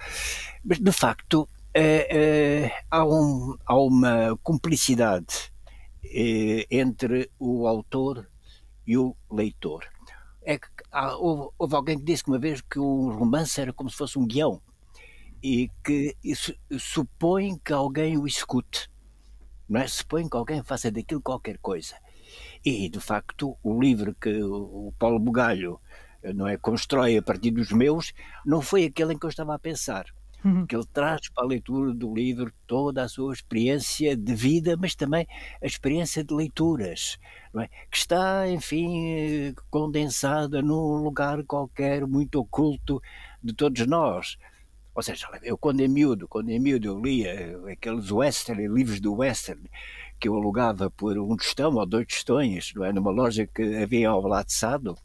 [0.65, 5.53] Mas de facto uh, uh, há, um, há uma cumplicidade
[6.71, 8.29] entre o autor
[8.87, 9.85] e o leitor
[10.45, 13.91] é que há, houve, houve, alguém que disse uma vez que o romance era como
[13.91, 14.63] se fosse um guião.
[15.43, 18.91] e que isso supõe que alguém o escute,
[19.69, 19.87] não é?
[19.87, 21.97] Supõe que alguém faça daquilo qualquer coisa.
[22.65, 25.79] E, de facto, o livro que o Paulo Bugalho
[26.35, 28.15] não é, constrói a partir dos meus
[28.47, 30.07] não foi aquele em que eu estava a pensar.
[30.45, 30.67] Uhum.
[30.67, 34.95] Que ele traz para a leitura do livro toda a sua experiência de vida, mas
[34.95, 35.27] também
[35.63, 37.19] a experiência de leituras,
[37.59, 37.69] é?
[37.91, 43.01] que está, enfim, condensada num lugar qualquer muito oculto
[43.43, 44.37] de todos nós.
[44.95, 49.15] Ou seja, eu quando é miúdo, quando é miúdo eu lia aqueles western, livros do
[49.15, 49.63] western,
[50.21, 52.93] que eu alugava por um tostão ou dois tostões, não é?
[52.93, 54.97] numa loja que havia ao lado de Sado,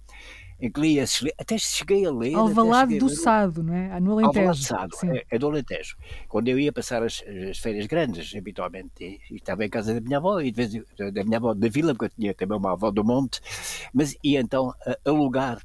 [0.62, 1.06] em que lia,
[1.38, 2.36] até cheguei a ler...
[2.36, 4.00] Alvalade do Sado, não é?
[4.00, 4.40] No Alentejo.
[4.40, 5.96] Alvalade do Sado, é, é, do Alentejo.
[6.28, 10.02] Quando eu ia passar as, as férias grandes, habitualmente, e, e, estava em casa da
[10.02, 12.74] minha avó, e de vez, da minha avó da vila, porque eu tinha também uma
[12.74, 13.40] avó do monte,
[13.94, 14.74] mas ia então
[15.06, 15.62] alugar,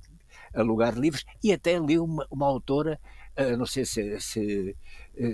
[0.55, 3.01] alugar livros, e até li uma, uma autora
[3.39, 4.77] uh, não sei se, se,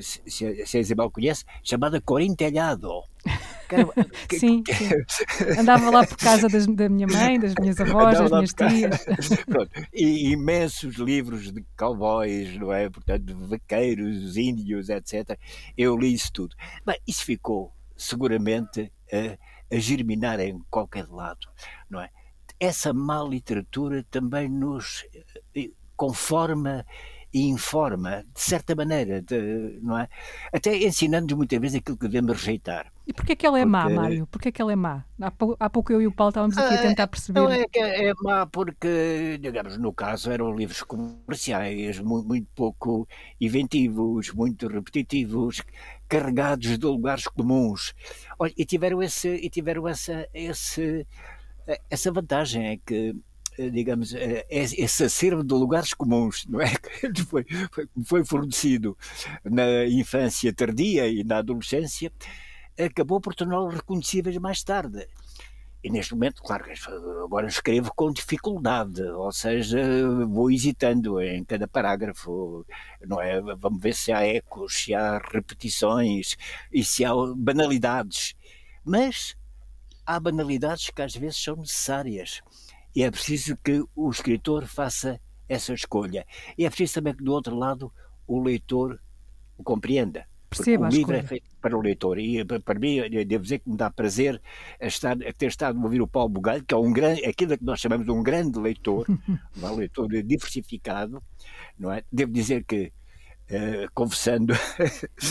[0.01, 0.23] se,
[0.67, 2.91] se, a Isabel conhece, chamada Corintelhado.
[4.31, 4.89] Sim, sim,
[5.61, 9.07] andava lá por casa das, da minha mãe, das minhas avós, das minhas tias.
[9.95, 12.91] E imensos livros de cowboys, não é?
[12.91, 15.39] Portanto, vaqueiros, índios, etc.
[15.77, 16.57] Eu li isso tudo.
[16.85, 19.39] Bem, isso ficou seguramente a,
[19.73, 21.47] a germinar em qualquer lado,
[21.89, 22.11] não é?
[22.59, 25.05] Essa má literatura também nos
[25.55, 26.85] eh, conforma
[27.33, 30.09] e informa, de certa maneira, de, não é?
[30.53, 32.93] Até ensinando-nos muitas vezes aquilo que devemos rejeitar.
[33.07, 33.71] E porquê que ela é porque...
[33.71, 34.27] má, Mário?
[34.27, 35.05] Porquê é que ela é má?
[35.21, 37.41] Há pouco, há pouco eu e o Paulo estávamos aqui a ah, tentar perceber.
[37.41, 43.09] Não é que é má porque, digamos, no caso eram livros comerciais, muito, muito pouco
[43.41, 45.63] inventivos, muito repetitivos,
[46.09, 47.95] carregados de lugares comuns.
[48.39, 51.07] Olha, e tiveram, esse, e tiveram essa, esse,
[51.89, 53.15] essa vantagem, é que eh,
[53.69, 56.71] digamos, eh, esse acervo de lugares comuns, não é?
[57.15, 57.45] Que foi,
[58.05, 58.97] foi fornecido
[59.45, 62.13] na infância tardia e na adolescência,
[62.79, 65.07] acabou por torná-los reconhecíveis mais tarde.
[65.83, 66.67] E neste momento, claro,
[67.25, 69.79] agora escrevo com dificuldade, ou seja,
[70.27, 72.67] vou hesitando em cada parágrafo,
[73.07, 73.41] não é?
[73.57, 76.37] Vamos ver se há ecos, se há repetições
[76.71, 78.35] e se há banalidades.
[78.85, 79.35] Mas
[80.05, 82.43] há banalidades que às vezes são necessárias
[82.95, 86.27] e é preciso que o escritor faça essa escolha.
[86.57, 87.93] E é preciso também que, do outro lado,
[88.27, 89.01] o leitor
[89.61, 90.27] o compreenda.
[90.49, 93.77] Perceba o livro é feito para o leitor e para mim devo dizer que me
[93.77, 94.43] dá prazer
[94.81, 97.79] estar, ter estado a ouvir o Paulo Bugalho, que é um grande, aquilo que nós
[97.79, 99.07] chamamos de um grande leitor,
[99.63, 101.23] um leitor diversificado,
[101.79, 102.03] não é?
[102.13, 102.93] Devo dizer que
[103.51, 104.55] Uh, confessando,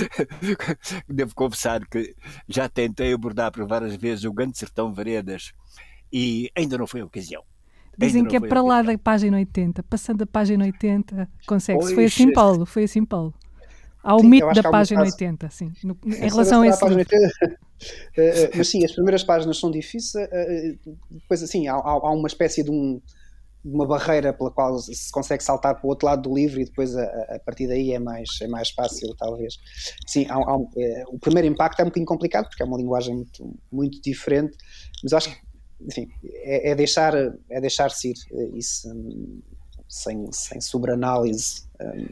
[1.08, 2.13] devo confessar que
[2.50, 5.54] já tentei abordar por várias vezes o Grande Sertão Veredas
[6.12, 7.45] e ainda não foi a ocasião.
[8.00, 11.94] Dizem que é para lá da página 80, passando a página 80, consegue-se.
[11.94, 13.34] Foi assim, Paulo, foi assim, Paulo.
[14.02, 15.74] Ao sim, mito da página 80, sim.
[15.84, 16.80] No, em relação a esse.
[16.80, 17.58] Página 80, eh,
[18.18, 20.76] eh, mas sim, as primeiras páginas são difíceis, eh,
[21.12, 23.02] depois assim, há, há uma espécie de um
[23.64, 26.96] uma barreira pela qual se consegue saltar para o outro lado do livro e depois
[26.96, 29.60] a, a partir daí é mais, é mais fácil, talvez.
[30.08, 30.56] Sim, há, há,
[31.08, 34.58] o primeiro impacto é um bocadinho complicado porque é uma linguagem muito, muito diferente,
[35.04, 35.49] mas acho que
[35.82, 39.42] enfim, é, é deixar é deixar-se ir eh, isso hum,
[39.88, 41.63] sem, sem sobreanálise.
[41.82, 42.06] Um,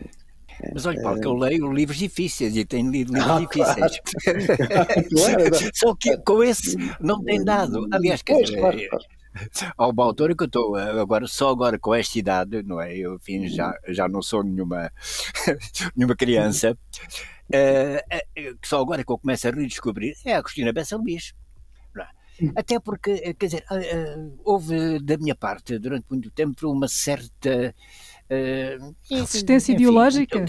[0.73, 4.01] mas olha, Paulo, que eu eh, leio livros difíceis e tenho lido livros ah, difíceis.
[5.13, 5.71] Claro.
[5.73, 7.87] Só que com esse não tem dado.
[7.91, 9.05] Aliás, quer dizer, claro, claro.
[9.77, 12.95] Há uma autora que eu estou agora, só agora com esta idade, não é?
[12.97, 14.91] Eu, enfim, já, já não sou nenhuma,
[15.95, 16.77] nenhuma criança,
[17.53, 21.33] uh, uh, só agora que eu começo a redescobrir é a Cristina Bessa Luís.
[22.55, 26.87] Até porque, eh, quer dizer, eh, eh, houve da minha parte, durante muito tempo, uma
[26.87, 27.73] certa.
[28.29, 30.45] Uh, resistência enfim, ideológica?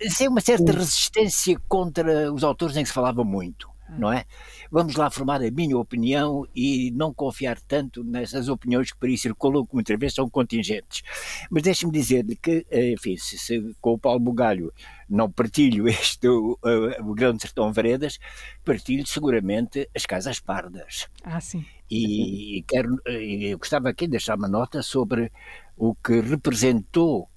[0.00, 4.24] Sim, uma certa resistência contra os autores em que se falava muito não é?
[4.70, 9.16] Vamos lá formar a minha opinião e não confiar tanto nessas opiniões que por aí
[9.16, 11.02] circulam, que muitas vezes são contingentes.
[11.50, 14.72] Mas deixe-me dizer-lhe que, enfim, se, se, com o Paulo Bugalho
[15.08, 16.58] não partilho este, o,
[17.00, 18.18] o Grande Sertão Veredas,
[18.64, 21.08] partilho seguramente as Casas Pardas.
[21.22, 21.64] Ah, sim.
[21.90, 25.30] E, quero, eu gostava aqui de deixar uma nota sobre
[25.76, 27.28] o que representou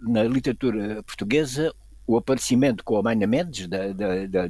[0.00, 1.74] na literatura portuguesa
[2.06, 4.48] o aparecimento com a Maina Mendes, da, da, da,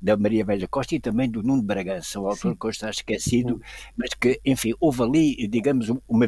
[0.00, 2.56] da, Maria Velha Costa e também do Nuno Bragança, o autor Sim.
[2.60, 3.62] que hoje está esquecido,
[3.96, 6.26] mas que, enfim, houve ali, digamos, uma,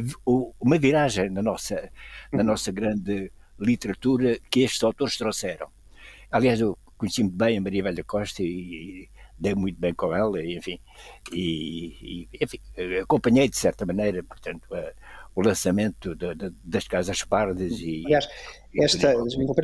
[0.59, 1.91] uma viragem na nossa,
[2.33, 2.47] na uhum.
[2.47, 5.69] nossa grande literatura que estes autores trouxeram.
[6.31, 9.09] Aliás, eu conheci muito bem a Maria Velha Costa e,
[9.41, 10.79] dei muito bem com ela, enfim,
[11.33, 12.59] e, e enfim,
[13.03, 14.93] acompanhei de certa maneira, portanto, a,
[15.35, 18.03] o lançamento de, de, das Casas Pardas e.
[18.05, 18.29] Aliás,
[18.77, 19.15] esta,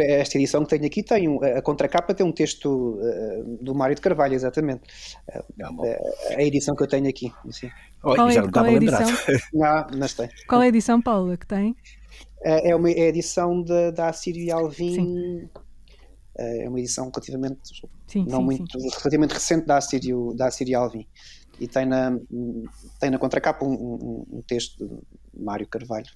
[0.00, 4.00] esta edição que tenho aqui tem a contracapa tem um texto uh, do Mário de
[4.00, 4.82] Carvalho, exatamente.
[5.28, 7.32] Uh, a edição que eu tenho aqui.
[7.50, 7.70] Sim.
[8.00, 9.06] Qual, é, qual é a edição?
[9.52, 10.28] Não, tem.
[10.48, 11.76] Qual é a edição, Paula, que tem?
[12.42, 14.94] É, uma é a edição da Assírio e Alvim.
[14.94, 15.50] Sim.
[16.38, 17.58] É uma edição relativamente,
[18.06, 18.88] sim, não sim, muito, sim.
[18.88, 21.06] relativamente recente da Assírio, da Assírio Alvim.
[21.58, 22.18] E tem na,
[23.00, 26.06] tem na contracapa um, um, um texto de Mário Carvalho.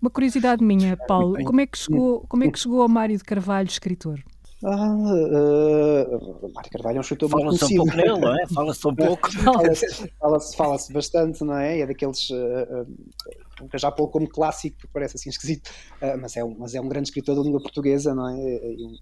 [0.00, 3.24] Uma curiosidade minha, Paulo, como é que chegou, como é que chegou ao Mário de
[3.24, 4.22] Carvalho, escritor?
[4.64, 7.58] Ah, uh, Mário Carvalho é um escritor muito conhecido.
[7.58, 8.46] Fala-se um pouco nele, não é?
[8.48, 9.30] Fala-se um pouco.
[9.42, 11.80] Fala-se fala fala bastante, não é?
[11.80, 12.28] É daqueles.
[12.30, 15.68] Uh, uh, já pô como clássico, porque parece assim esquisito,
[16.02, 18.34] uh, mas, é um, mas é um grande escritor da língua portuguesa, não é?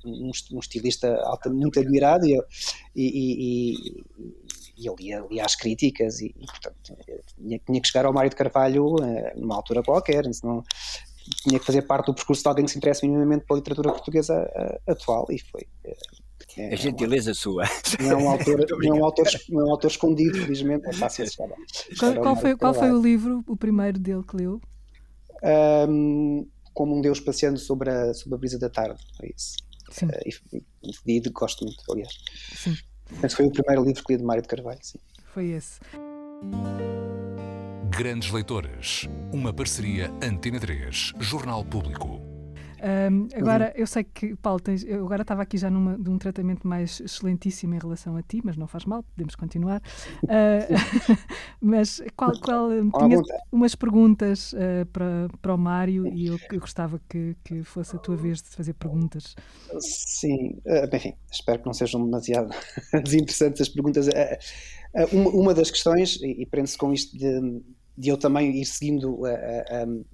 [0.04, 2.38] Um, um, estilista altamente muito admirado e,
[2.94, 4.04] e, e,
[4.78, 6.76] e eu lia, lia as críticas e, e portanto,
[7.38, 8.96] tinha, tinha, que chegar ao Mário de Carvalho
[9.36, 10.62] numa altura qualquer, senão
[11.42, 14.34] tinha que fazer parte do percurso de alguém que se interessa minimamente pela literatura portuguesa
[14.34, 15.62] uh, atual e foi.
[15.84, 17.64] Uh, é, a gentileza é um, sua.
[18.00, 20.92] Não é um autor, não é um autor, não é um autor escondido, felizmente, é
[20.92, 21.54] fácil chegar.
[21.98, 24.60] Qual, qual, foi, qual foi o livro, o primeiro dele que leu?
[25.88, 29.56] Um, como um Deus passeando sobre a, sobre a brisa da tarde, foi isso.
[29.90, 30.06] Sim.
[30.06, 30.10] Uh,
[30.52, 30.64] e,
[31.06, 32.12] e, e, gosto muito, aliás.
[32.54, 32.76] Sim.
[33.22, 34.98] Esse foi o primeiro livro que li de Mário de Carvalho, sim.
[35.32, 35.80] Foi esse.
[37.96, 42.20] Grandes Leitores, uma parceria Antena 3, Jornal Público.
[43.10, 46.18] Um, agora, eu sei que, Paulo, tens, eu agora estava aqui já numa, de um
[46.18, 49.80] tratamento mais excelentíssimo em relação a ti, mas não faz mal, podemos continuar.
[50.24, 50.68] Uh,
[51.58, 53.18] mas qual, qual tinha
[53.50, 57.98] umas perguntas uh, para, para o Mário e eu, eu gostava que, que fosse a
[57.98, 59.34] tua vez de fazer perguntas.
[59.80, 62.50] Sim, uh, enfim, espero que não sejam demasiado
[63.02, 64.06] desinteressantes as perguntas.
[65.12, 67.62] Uma, uma, das questões, e, e prende-se com isto de
[67.96, 70.04] de eu também ir seguindo uh, uh, um,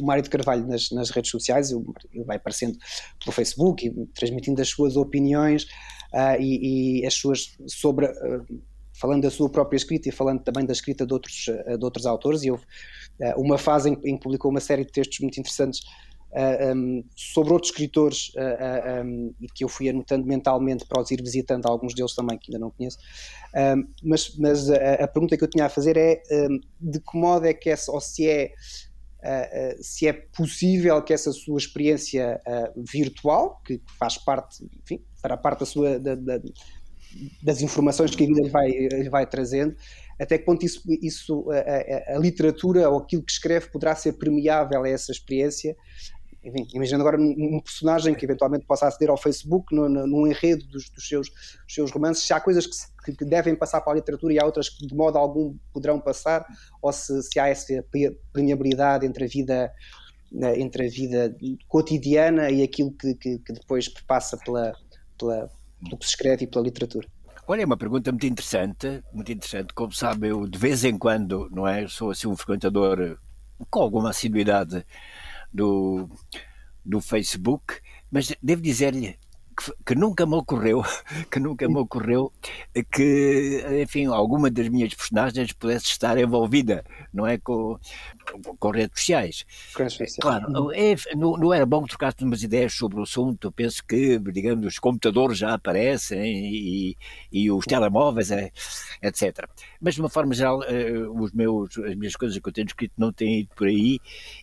[0.00, 2.78] o Mário de Carvalho nas, nas redes sociais, ele vai aparecendo
[3.22, 5.64] pelo Facebook e transmitindo as suas opiniões
[6.12, 8.08] uh, e, e, as suas sobre
[9.00, 12.42] falando da sua própria escrita e falando também da escrita de outros, de outros autores,
[12.42, 12.64] e houve
[13.36, 15.82] uma fase em, em que publicou uma série de textos muito interessantes
[16.74, 21.22] um, sobre outros escritores uh, um, e que eu fui anotando mentalmente para os ir
[21.22, 22.98] visitando, alguns deles também que ainda não conheço.
[24.02, 26.22] mas mas a, a, pergunta que eu tinha a fazer é
[26.80, 28.52] de que modo é que essa, ou se é.
[29.80, 32.40] Se é possível que essa sua experiência
[32.76, 36.40] virtual, que faz parte, enfim, para parte da sua, da, da,
[37.42, 39.74] das informações que a vida lhe vai, lhe vai trazendo,
[40.18, 44.14] até que ponto isso, isso a, a, a, literatura ou aquilo que escreve poderá ser
[44.14, 45.76] permeável a essa experiência
[46.42, 50.64] enfim, imaginando agora um personagem que eventualmente possa aceder ao Facebook no, no, num enredo
[50.66, 52.66] dos, dos, seus, dos seus romances, se há coisas
[53.04, 56.00] que, que, devem passar para a literatura e há outras que de modo algum poderão
[56.00, 56.46] passar,
[56.80, 57.84] ou se, se há essa
[58.32, 59.72] permeabilidade entre a vida
[60.30, 61.34] né, entre a vida
[61.66, 64.74] cotidiana e aquilo que, que, que depois passa pela,
[65.18, 65.48] pela,
[65.82, 67.08] pelo que se escreve e pela literatura.
[67.46, 69.72] Olha, é uma pergunta muito interessante, muito interessante.
[69.72, 73.18] Como sabe, eu de vez em quando, não é, sou assim um frequentador
[73.70, 74.84] com alguma assiduidade
[75.52, 76.08] do,
[76.84, 77.80] do Facebook,
[78.10, 79.18] mas devo dizer-lhe
[79.58, 80.82] que, que, nunca me ocorreu,
[81.30, 82.32] que nunca me ocorreu
[82.92, 87.78] que, enfim, alguma das minhas personagens pudesse estar envolvida, não é, com,
[88.58, 89.44] com redes sociais.
[90.20, 90.72] Claro, uhum.
[90.72, 94.78] é, não, não, era bom trocar umas ideias sobre o assunto, penso que, digamos, os
[94.78, 96.96] computadores já aparecem e,
[97.32, 98.50] e os telemóveis, é,
[99.02, 99.48] etc.
[99.80, 102.94] Mas, de uma forma geral, eh, os meus, as minhas coisas que eu tenho escrito
[102.96, 104.00] não têm ido por aí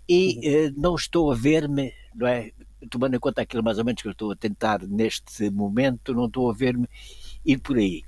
[0.08, 0.42] e uhum.
[0.44, 2.52] eh, não estou a ver-me, não é,
[2.86, 6.26] tomando em conta aquilo mais ou menos que eu estou a tentar neste momento, não
[6.26, 6.88] estou a ver-me
[7.46, 8.04] ir por aí.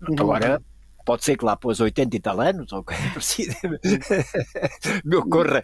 [0.00, 0.14] Uhum.
[0.18, 0.62] Agora,
[1.04, 3.54] pode ser que lá pôs 80 e tal anos, ou coisa parecida,
[5.04, 5.62] me ocorra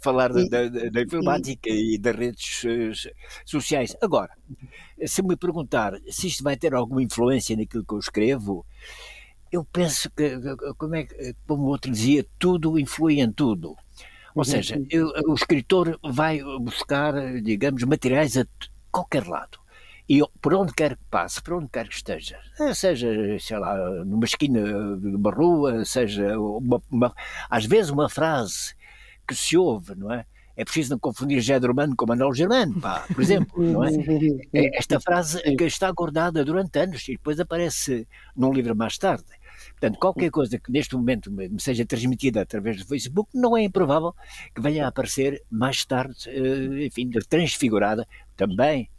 [0.00, 3.12] falar da, da, informática e das redes eh,
[3.44, 3.96] sociais.
[4.00, 4.30] Agora,
[5.06, 8.66] se me perguntar se isto vai ter alguma influência naquilo que eu escrevo,
[9.50, 10.38] eu penso que,
[10.76, 11.06] como, é,
[11.46, 13.76] como o outro dizia, tudo influi em tudo.
[14.34, 18.46] Ou seja, eu, o escritor vai buscar, digamos, materiais a
[18.90, 19.58] qualquer lado.
[20.08, 23.76] E por onde quer que passe, por onde quer que esteja, eh, seja, sei lá,
[24.04, 24.60] numa esquina
[24.98, 27.14] de uma rua, seja, uma, uma,
[27.48, 28.74] às vezes uma frase
[29.26, 30.26] que se ouve, não é?
[30.56, 33.90] É preciso não confundir Germano com Manuel Germano, pá, por exemplo, não é?
[34.52, 34.76] é?
[34.76, 39.24] Esta frase que está guardada durante anos e depois aparece num livro mais tarde.
[39.80, 44.14] Portanto, qualquer coisa que neste momento me seja transmitida através do Facebook, não é improvável
[44.54, 48.06] que venha a aparecer mais tarde, eh, enfim, transfigurada.
[48.36, 48.90] Também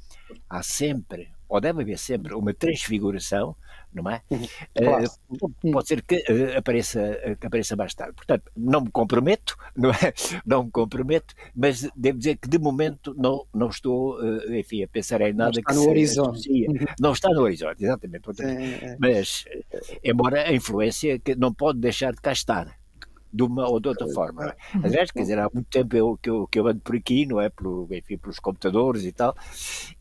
[0.50, 3.56] há sempre, ou deve haver sempre, uma transfiguração
[3.94, 4.22] não é?
[4.30, 4.48] Uhum.
[4.76, 5.06] Claro.
[5.30, 8.14] Uh, pode ser que uh, apareça, que apareça mais tarde.
[8.16, 10.14] Portanto, não me comprometo, não é?
[10.46, 14.88] Não me comprometo, mas devo dizer que de momento não, não estou, uh, enfim, a
[14.88, 16.68] pensar em nada não está que no horizonte.
[17.00, 18.22] Não está no horizonte, exatamente.
[18.42, 18.98] É, é.
[19.00, 19.46] Mas,
[20.04, 22.81] embora a influência que não pode deixar de cá estar
[23.34, 24.56] de uma ou de outra forma.
[24.84, 27.40] Aliás, quer dizer, há muito tempo eu, que, eu, que eu ando por aqui, não
[27.40, 27.50] é?
[27.50, 29.36] Pelo, enfim, pelos computadores e tal,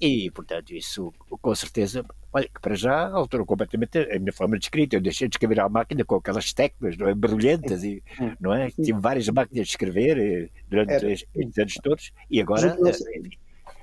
[0.01, 4.65] e portanto isso com certeza, olha, que para já alterou completamente a minha forma de
[4.65, 4.97] escrita.
[4.97, 7.15] Eu deixei de escrever à máquina com aquelas teclas, não é?
[7.15, 8.03] Brilhantes, e,
[8.41, 8.71] não é?
[8.71, 12.77] Tive várias máquinas de escrever eh, durante estes anos todos, e agora.
[12.81, 13.31] Enfim,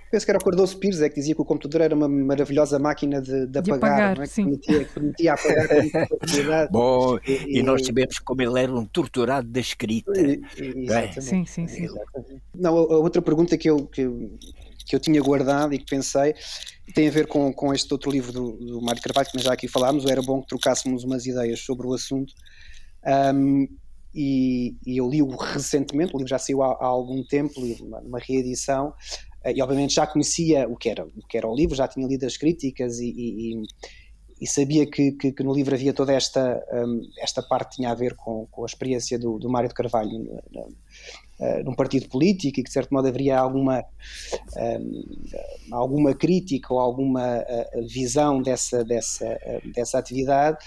[0.10, 2.80] Penso que era o Cardoso Pires, é que dizia que o computador era uma maravilhosa
[2.80, 4.28] máquina de, de apagar, apagar, não é?
[4.28, 9.60] que permitia, permitia apagar Bom, e, e, nós sabemos como ele era um torturado da
[9.60, 10.12] escrita.
[10.18, 10.42] E,
[10.90, 11.12] é?
[11.20, 11.88] Sim, sim, sim.
[12.56, 14.08] Não, a, outra pergunta que eu, que,
[14.86, 16.34] que eu tinha guardado e que pensei
[16.94, 19.54] tem a ver com, com este outro livro do, do Mário Carvalho, que nós já
[19.54, 22.34] aqui falámos, era bom que trocássemos umas ideias sobre o assunto.
[23.34, 23.68] Um,
[24.16, 28.20] e, e, eu li-o recentemente, o livro já saiu há, há algum tempo, uma, uma
[28.20, 28.94] reedição,
[29.56, 32.26] e obviamente já conhecia o que era o, que era o livro, já tinha lido
[32.26, 33.64] as críticas e, e,
[34.42, 37.92] e sabia que, que, que, no livro havia toda esta, um, esta parte que tinha
[37.92, 42.48] a ver com, com a experiência do, do Mário de Carvalho uh, num partido político
[42.48, 43.84] e que de certo modo haveria alguma,
[44.58, 45.04] um,
[45.72, 47.44] alguma crítica ou alguma
[47.88, 49.40] visão dessa, dessa,
[49.74, 50.58] dessa atividade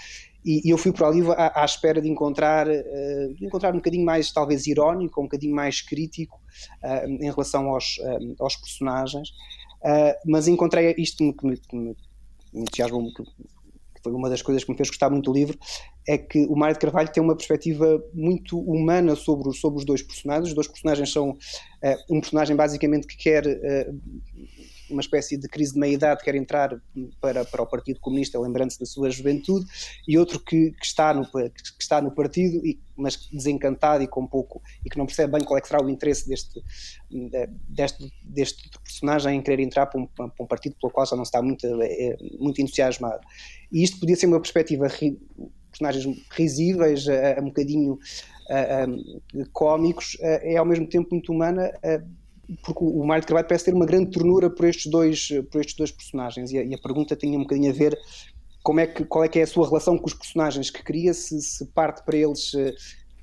[0.43, 3.77] e, e, eu fui para livro à, à espera de encontrar, uh, de encontrar um
[3.77, 6.39] bocadinho mais, talvez, irónico, um bocadinho mais crítico
[6.83, 9.29] uh, em relação aos, uh, aos personagens,
[10.25, 11.95] mas encontrei isto que me, que me,
[12.53, 15.57] entusiasmou, que, que foi uma das coisas que me fez gostar muito do livro,
[16.07, 20.03] é que o Mário de Carvalho tem uma perspectiva muito humana sobre, sobre os dois
[20.03, 20.49] personagens.
[20.49, 21.35] Os dois personagens são
[22.09, 23.43] um personagem basicamente que quer
[24.91, 26.79] uma espécie de crise de meia-idade, quer entrar
[27.19, 29.65] para, para o Partido Comunista, lembrando-se da sua juventude,
[30.07, 34.27] e outro que, que, está, no, que está no partido, e, mas desencantado e com
[34.27, 36.61] pouco, e que não percebe bem qual é que será o interesse deste,
[37.67, 41.23] deste, deste personagem em querer entrar para um, para um partido pelo qual já não
[41.23, 43.21] está muito, é, muito entusiasmado.
[43.71, 45.19] E isto podia ser uma perspectiva, ri,
[45.71, 47.97] personagens risíveis, a, a um bocadinho
[48.49, 51.71] a, a, cómicos, é ao mesmo tempo muito humana
[52.63, 55.75] porque o Mário de Carvalho parece ter uma grande ternura por estes dois, por estes
[55.75, 57.97] dois personagens e a, e a, pergunta tinha um bocadinho a ver
[58.63, 61.13] como é que, qual é que é a sua relação com os personagens que cria,
[61.13, 62.73] se, se parte para eles uh,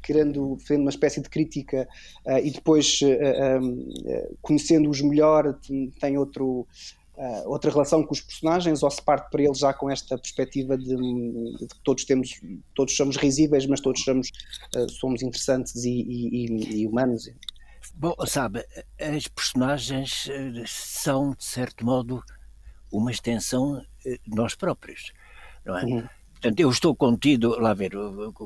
[0.02, 1.88] querendo, fazendo uma espécie de crítica
[2.26, 5.58] uh, e depois uh, um, conhecendo-os melhor
[6.00, 6.66] tem outro,
[7.46, 10.96] outra relação com os personagens ou se parte para eles já com esta perspectiva de,
[10.96, 12.40] de que todos temos,
[12.74, 14.30] todos somos risíveis mas todos somos,
[15.00, 17.28] somos interessantes e, e, e humanos.
[18.00, 18.64] Bom, sabe,
[19.00, 22.22] as personagens eh, são, de certo modo,
[22.92, 25.12] uma extensão de nós próprios,
[25.64, 25.84] não é?
[25.84, 26.08] Uhum.
[26.30, 27.90] Portanto, eu estou contido, lá ver,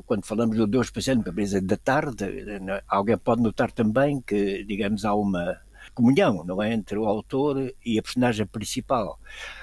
[0.07, 2.83] quando falamos do Deus presente, a da tarde, é?
[2.87, 5.61] alguém pode notar também que, digamos, há uma
[5.93, 9.19] comunhão, não é, entre o autor e a personagem principal,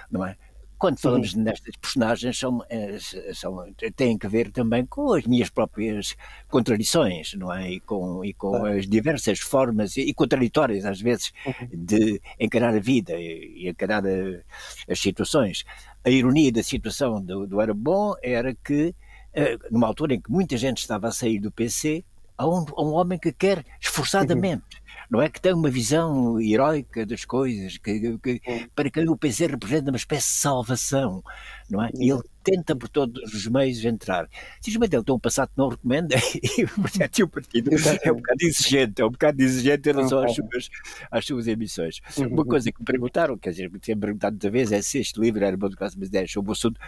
[0.08, 0.36] não é?
[0.80, 1.42] Quando falamos uhum.
[1.42, 2.96] nestas personagens, são, eh,
[3.34, 6.16] são, têm que ver também com as minhas próprias
[6.48, 7.72] contradições, não é?
[7.72, 11.68] E com, e com as diversas formas e, contraditórias, às vezes, uhum.
[11.70, 15.66] de encarar a vida e, encarar a, as situações.
[16.02, 18.94] A ironia da situação do, do Era Bom era que,
[19.34, 22.02] eh, numa altura em que muita gente estava a sair do PC,
[22.38, 24.64] há um, um homem que quer esforçadamente.
[24.76, 24.79] Uhum
[25.10, 28.40] não é que tem uma visão heroica das coisas, que, que
[28.76, 31.20] para quem o PC representa uma espécie de salvação,
[31.68, 31.90] não é?
[31.94, 34.28] E ele tenta por todos os meios entrar.
[34.60, 36.14] Simplesmente ele tem um passado que não recomenda
[36.56, 37.70] e, portanto, o partido
[38.02, 40.70] é um bocado exigente, é um bocado exigente em relação às suas,
[41.10, 42.00] às suas emissões.
[42.16, 42.28] Uhum.
[42.28, 45.20] Uma coisa que me perguntaram, quer dizer, me tinham perguntado muitas vezes, é se este
[45.20, 46.80] livro era bom de classe, mas é sobre o assunto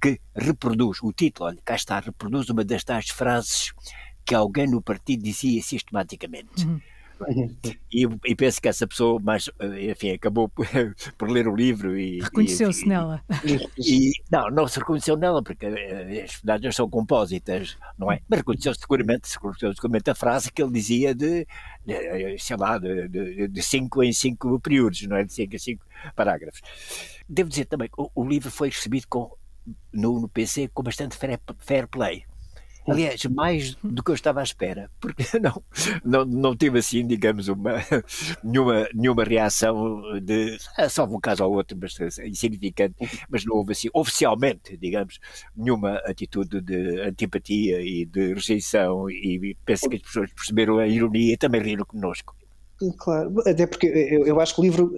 [0.00, 3.72] que reproduz, o título, olha, cá está, reproduz uma das tais frases
[4.24, 6.66] que alguém no partido dizia sistematicamente.
[6.66, 6.80] Uhum
[7.92, 10.66] e, e, penso que essa pessoa mais, eh, enfim, acabou por,
[11.16, 13.22] por ler o livro e reconheceu-se nela.
[13.78, 18.20] E, não, não se reconheceu nela porque eh, as personagens são compósitas, não é?
[18.28, 21.46] Mas reconheceu seguramente, reconheceu seguramente a frase que ele dizia de,
[21.84, 25.24] de sei lá, de, de, de, cinco em cinco períodos, não é?
[25.24, 26.60] De cinco em cinco parágrafos.
[27.28, 29.30] Devo dizer também que o, o livro foi recebido com,
[29.92, 32.24] no, no PC com bastante fair, fair play
[32.88, 35.62] Aliás, mais do que eu estava à espera, porque não,
[36.04, 37.74] não, não tive assim, digamos, uma,
[38.42, 40.58] nenhuma, nenhuma reação de.
[40.76, 42.94] Ah, só um caso ou outro, mas insignificante,
[43.28, 45.18] mas não houve assim, oficialmente, digamos,
[45.56, 51.34] nenhuma atitude de antipatia e de rejeição, e penso que as pessoas perceberam a ironia
[51.34, 52.34] e também riram connosco.
[52.98, 54.92] Claro, até porque eu, eu acho que o livro.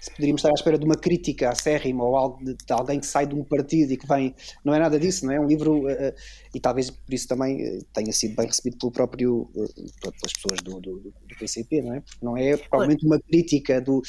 [0.00, 3.00] Eh, se poderíamos estar à espera de uma crítica acérrima ou algo de, de, alguém
[3.00, 4.34] que sai de um partido e que vem.
[4.64, 5.36] Não é nada disso, não é?
[5.36, 6.14] É um livro, uh,
[6.54, 10.80] e talvez por isso também tenha sido bem recebido pelo próprio, uh, pelas pessoas do,
[10.80, 12.00] do, do, PCP, não é?
[12.00, 14.02] Porque não é provavelmente uma crítica do,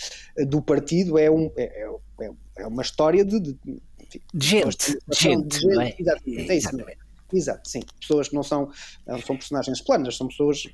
[0.47, 1.85] do partido, é, um, é,
[2.19, 3.39] é, é uma história de.
[3.39, 3.57] de,
[4.33, 5.95] de gente, de gente, gente, é?
[5.99, 7.00] Exatamente, é isso mesmo.
[7.33, 7.81] Exato, sim.
[7.99, 8.69] Pessoas que não são,
[9.07, 10.67] não são personagens planas, são pessoas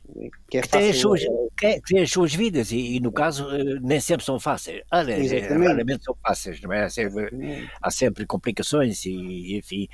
[0.50, 0.80] que é que fácil.
[0.80, 1.22] Têm as suas,
[1.58, 4.82] que têm as suas vidas e, e, no caso, eh, nem sempre são fáceis.
[4.92, 6.86] Raramente são fáceis, não é?
[6.86, 9.88] Há sempre, há sempre complicações e, enfim.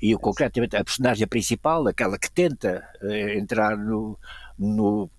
[0.00, 2.82] E concretamente a personagem principal, aquela que tenta
[3.36, 4.18] entrar no
[4.58, 5.10] no,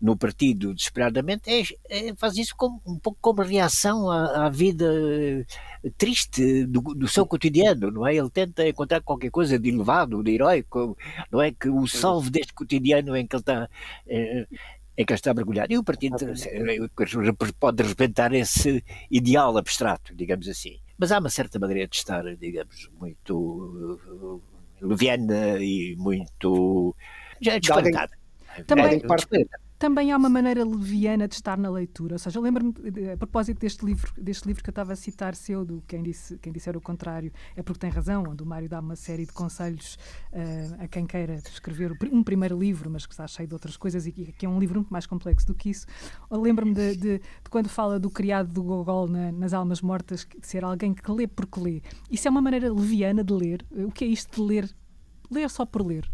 [0.00, 4.84] no partido desesperadamente, é, é, faz isso como, um pouco como reação à, à vida
[5.84, 8.14] eh, triste do, do, seu cotidiano, não é?
[8.14, 10.96] Ele tenta encontrar qualquer coisa de elevado, de heróico,
[11.30, 11.52] não é?
[11.52, 13.68] Que o salve deste cotidiano em que ele está.
[14.06, 14.46] É,
[14.98, 15.72] em que ele está mergulhado.
[15.72, 16.16] E o partido
[17.58, 20.78] pode representar esse ideal abstrato, digamos assim.
[20.98, 23.98] Mas há uma certa maneira de estar, digamos, muito
[24.82, 26.94] eh, leviana e muito
[27.40, 28.19] já desconectada.
[28.66, 29.00] Também,
[29.80, 32.14] também há uma maneira leviana de estar na leitura.
[32.14, 32.74] Ou seja, lembro-me,
[33.12, 36.36] a propósito deste livro, deste livro que eu estava a citar, seu, do quem, disse,
[36.36, 39.32] quem disser o contrário é porque tem razão, onde o Mário dá uma série de
[39.32, 39.94] conselhos
[40.34, 44.06] uh, a quem queira escrever um primeiro livro, mas que está cheio de outras coisas
[44.06, 45.86] e que é um livro muito mais complexo do que isso.
[46.30, 50.46] Lembro-me de, de, de, quando fala do criado do Gogol na, nas Almas Mortas, de
[50.46, 51.82] ser alguém que lê porque lê.
[52.10, 53.64] Isso é uma maneira leviana de ler.
[53.70, 54.70] O que é isto de ler?
[55.30, 56.06] Ler só por ler.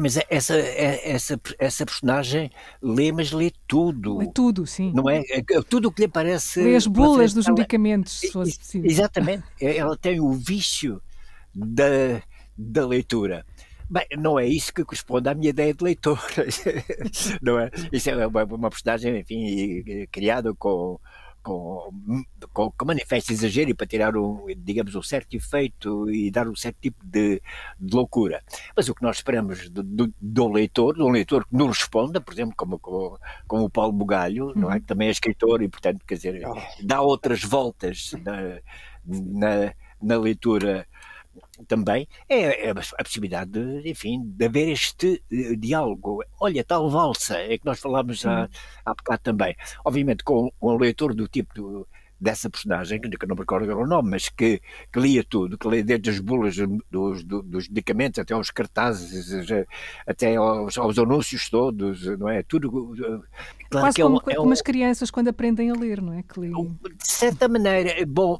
[0.00, 2.50] Mas é, essa, é, essa, essa personagem
[2.82, 4.18] lê, mas lê tudo.
[4.18, 4.92] Lê tudo, sim.
[4.94, 5.22] Não é?
[5.28, 6.62] é tudo o que lhe parece.
[6.62, 8.90] Lê as bulas dos medicamentos, se fosse possível.
[8.90, 9.44] Exatamente.
[9.60, 11.00] Ela tem o vício
[11.54, 12.22] da,
[12.56, 13.44] da leitura.
[13.88, 16.20] Bem, não é isso que corresponde à minha ideia de leitor.
[17.42, 17.70] não é?
[17.92, 19.82] Isso é uma, uma personagem, enfim,
[20.12, 20.98] criada com
[21.42, 21.90] com,
[22.52, 26.54] com, com manifesto exagero e para tirar, um, digamos, um certo efeito e dar um
[26.54, 27.42] certo tipo de,
[27.78, 28.42] de loucura.
[28.76, 32.20] Mas o que nós esperamos do, do, do, leitor, de um leitor que nos responda,
[32.20, 34.52] por exemplo, como, como, como o Paulo Bugalho, uhum.
[34.56, 34.74] não é?
[34.74, 34.80] Uhum.
[34.80, 36.56] que também é escritor e, portanto, quer dizer, oh.
[36.82, 38.60] dá outras voltas na,
[39.04, 40.86] na, na leitura
[41.66, 42.74] também é, a
[43.04, 46.22] possibilidade de, enfim, de haver este uh, diálogo.
[46.40, 48.48] Olha, tal valsa, é que nós falámos há,
[48.84, 49.56] há bocado também.
[49.84, 51.88] Obviamente, com, com um leitor do tipo do,
[52.20, 54.60] dessa personagem, que eu não me recordo o nome, mas que,
[54.92, 56.56] que lia tudo, que lia desde as bulas
[56.90, 59.48] dos, dos medicamentos até aos cartazes,
[60.06, 62.42] até aos, aos, anúncios todos, não é?
[62.42, 62.70] Tudo.
[63.70, 66.12] Claro Quase que é como, é um, como as crianças quando aprendem a ler, não
[66.12, 66.22] é?
[66.22, 68.38] Que De certa maneira, bom,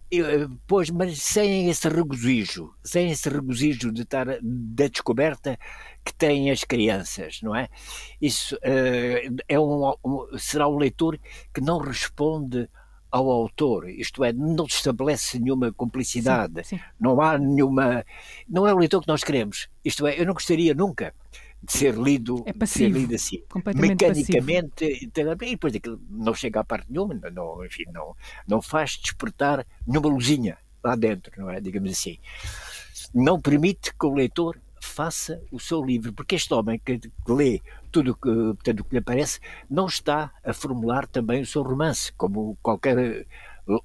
[0.67, 5.59] pois, mas sem esse regozijo, sem esse regozijo de estar da descoberta
[6.05, 7.69] que têm as crianças, não é?
[8.21, 8.59] Isso
[9.49, 11.19] é um, um, será um leitor
[11.55, 12.69] que não responde
[13.11, 16.83] ao autor, isto é, não se estabelece nenhuma cumplicidade, sim, sim.
[16.99, 18.05] não há nenhuma.
[18.49, 19.69] Não é o leitor que nós queremos.
[19.85, 21.13] Isto é, eu não gostaria nunca
[21.63, 23.43] de ser lido, é passivo, ser lido assim,
[23.75, 25.45] mecanicamente, passivo.
[25.45, 28.17] e depois aquilo não chega a parte nenhuma, não, enfim, não,
[28.49, 31.61] não faz despertar nenhuma luzinha lá dentro, não é?
[31.61, 32.19] Digamos assim.
[33.15, 37.61] Não permite que o leitor faça o seu livro, porque este homem que, que lê
[37.91, 42.13] tudo que, portanto, o que lhe aparece não está a formular também o seu romance,
[42.13, 43.27] como qualquer eh,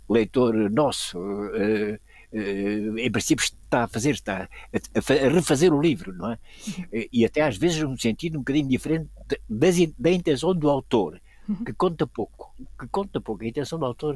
[0.09, 1.19] leitor nosso.
[1.19, 1.99] Uh,
[2.33, 6.39] uh, em princípio está a fazer, está a, a, refazer o livro, não é?
[7.11, 9.67] E até às vezes num sentido um bocadinho diferente da,
[9.97, 11.19] da intenção do autor,
[11.65, 13.43] que conta pouco, que conta pouco.
[13.43, 14.15] A intenção do autor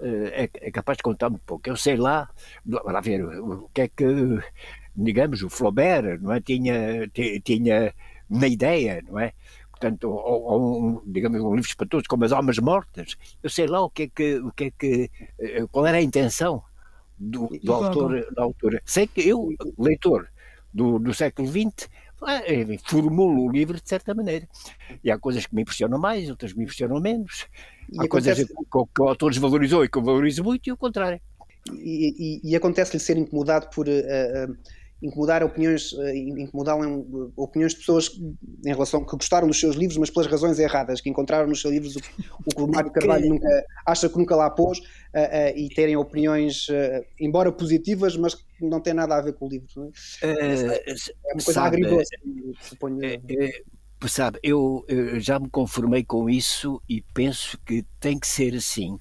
[0.00, 1.68] uh, é, é, capaz de contar um pouco.
[1.68, 2.28] Eu sei lá,
[2.66, 4.04] lá ver o que é que
[4.96, 6.40] digamos, o Flaubert, não é?
[6.40, 7.08] Tinha,
[7.44, 7.94] tinha
[8.28, 9.32] uma ideia, não é?
[9.70, 13.16] Portanto, ou, ou um, digamos, um livro espantoso como As Almas Mortas.
[13.42, 16.02] Eu sei lá o que é que, o que, é que eh, qual era a
[16.02, 16.62] intenção
[17.18, 18.82] do, do autor, da autora.
[18.86, 20.28] Sei que eu, leitor
[20.72, 21.90] do, do século XX,
[22.84, 24.48] formulo o livro de certa maneira.
[25.04, 27.46] E há coisas que me impressionam mais, outras me impressionam menos.
[27.92, 28.46] E há acontece...
[28.46, 31.20] coisas que, que o autor desvalorizou e que eu valorizo muito, e o contrário.
[31.70, 33.86] E, e, e acontece-lhe ser incomodado por.
[33.88, 34.56] Uh, uh
[35.06, 36.76] incomodar opiniões, eh, incomodar
[37.36, 38.10] opiniões de pessoas
[38.64, 41.72] em relação que gostaram dos seus livros, mas pelas razões erradas, que encontraram nos seus
[41.72, 42.00] livros o,
[42.44, 45.96] o que o Mário Carvalho nunca, acha que nunca lá pôs, uh, uh, e terem
[45.96, 49.68] opiniões, uh, embora positivas, mas que não têm nada a ver com o livro.
[50.22, 50.28] É?
[50.28, 50.94] é?
[51.32, 52.16] uma coisa sabe, agridoce,
[52.60, 53.04] suponho.
[53.04, 53.62] É,
[54.08, 58.98] sabe, eu, eu já me conformei com isso e penso que tem que ser assim.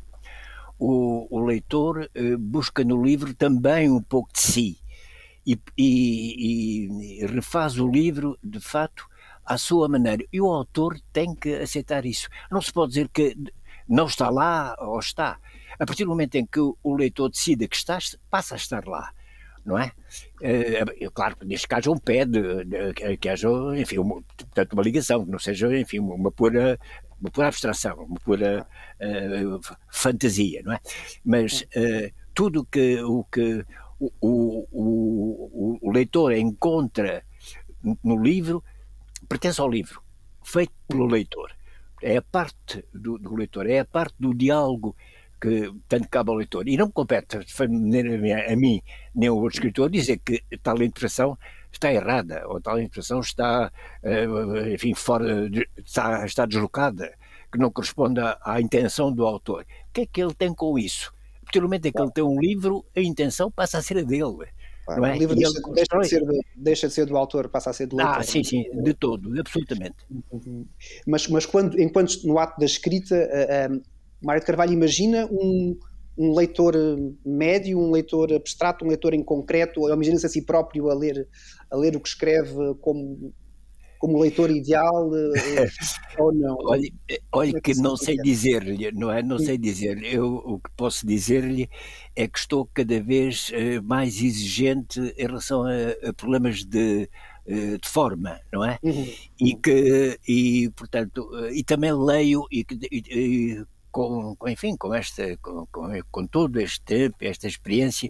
[0.77, 4.84] O, o leitor busca no livro também um pouco de si
[5.45, 9.07] e, e, e refaz o livro, de fato,
[9.45, 10.23] à sua maneira.
[10.31, 12.27] E o autor tem que aceitar isso.
[12.51, 13.35] Não se pode dizer que
[13.87, 15.37] não está lá ou está.
[15.79, 19.11] a partir do momento em que o leitor decide que estás, passa a estar lá
[19.65, 19.91] não é?
[20.41, 24.83] É, claro que neste caso um pé de, de, que haja, enfim, uma, portanto, uma
[24.83, 26.79] ligação, que não seja, enfim, uma pura,
[27.19, 28.67] uma pura abstração, uma pura
[29.01, 30.79] uh, fantasia, não é?
[31.25, 33.65] Mas uh, tudo que, o que
[33.99, 37.23] o, o, o, leitor encontra
[38.03, 38.63] no livro
[39.27, 40.01] pertence ao livro,
[40.43, 41.51] feito pelo leitor.
[42.01, 44.95] É a parte do, do leitor, é a parte do diálogo
[45.41, 46.67] que tanto cabe ao leitor.
[46.67, 48.81] E não me compete a mim,
[49.13, 51.37] nem ao outro escritor, dizer que tal interpretação
[51.71, 53.71] está errada, ou tal interpretação está,
[54.03, 57.13] eh, enfim, fora, está, está deslocada,
[57.51, 59.63] que não corresponde à intenção do autor.
[59.63, 61.13] O que é que ele tem com isso?
[61.55, 64.01] Porque no momento em que ele tem um livro, a intenção passa a ser a
[64.01, 64.47] dele.
[64.85, 65.15] Claro, não é?
[65.15, 67.87] O livro deixa, deixa, de ser do, deixa de ser do autor, passa a ser
[67.87, 68.17] do leitor.
[68.17, 69.95] Ah, sim, sim, de todo, absolutamente.
[71.07, 73.81] Mas, mas quando, enquanto no ato da escrita, uh,
[74.21, 75.77] Mário de Carvalho imagina um,
[76.17, 76.75] um leitor
[77.25, 81.27] médio, um leitor abstrato, um leitor em concreto, ou imagina-se a si próprio a ler,
[81.71, 83.33] a ler o que escreve como,
[84.05, 85.67] como leitor ideal eh,
[86.19, 86.55] ou não?
[86.61, 86.91] Olha,
[87.31, 89.23] olha é que, não sei dizer-lhe, não é?
[89.23, 89.45] Não Sim.
[89.45, 90.13] sei dizer-lhe.
[90.13, 91.67] Eu o que posso dizer-lhe
[92.15, 97.09] é que estou cada vez eh, mais exigente em relação a, a problemas de
[97.47, 98.77] eh, de forma, não é?
[98.83, 99.11] Uhum.
[99.39, 105.65] E que, e portanto, e também leio e, e, com, com, enfim, com, esta, com,
[105.67, 108.09] com, com, todo este tempo, esta experiência,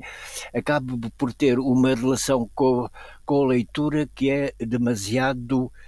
[0.52, 2.90] acabo por ter uma relação com,
[3.24, 5.85] com a leitura que é demasiado, eh,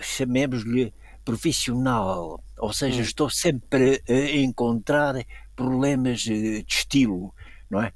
[0.00, 0.92] chamemos-lhe,
[1.24, 2.42] profissional.
[2.58, 3.02] Ou seja, hum.
[3.02, 5.14] estou sempre a encontrar
[5.54, 7.34] problemas eh, de estilo,
[7.70, 7.92] não é?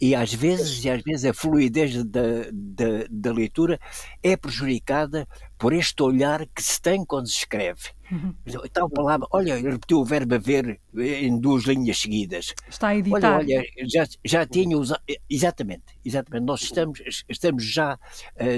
[0.00, 2.22] e às vezes, e às vezes a fluidez da,
[2.52, 3.80] da, da, leitura
[4.22, 5.26] é prejudicada
[5.58, 7.80] por este olhar que se tem quando se escreve.
[8.12, 8.34] Uhum.
[8.72, 12.54] Tal palavra, olha, repetiu o verbo a ver em duas linhas seguidas.
[12.68, 13.38] Está a editar.
[13.38, 15.00] Olha, olha já, já tinha usado.
[15.30, 16.44] Exatamente, exatamente.
[16.44, 17.98] Nós estamos, estamos já,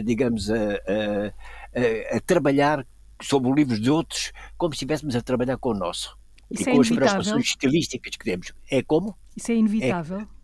[0.04, 1.32] digamos, a, a,
[1.74, 2.86] a, trabalhar
[3.20, 6.16] sobre os livros de outros como se estivéssemos a trabalhar com o nosso.
[6.50, 8.52] Isso e é com as preocupações estilísticas que temos.
[8.70, 9.16] É como?
[9.36, 10.20] Isso é inevitável.
[10.20, 10.38] É,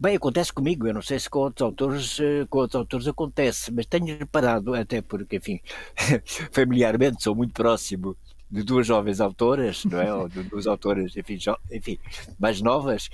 [0.00, 3.70] Bem, acontece comigo, eu não sei se com outros autores, eh, com outros autores acontece,
[3.70, 5.60] mas tenho reparado, até porque, enfim,
[6.50, 8.16] familiarmente sou muito próximo
[8.50, 10.14] de duas jovens autoras, não é?
[10.14, 11.36] Ou de duas autoras, enfim,
[11.70, 11.98] enfim
[12.38, 13.10] mais novas,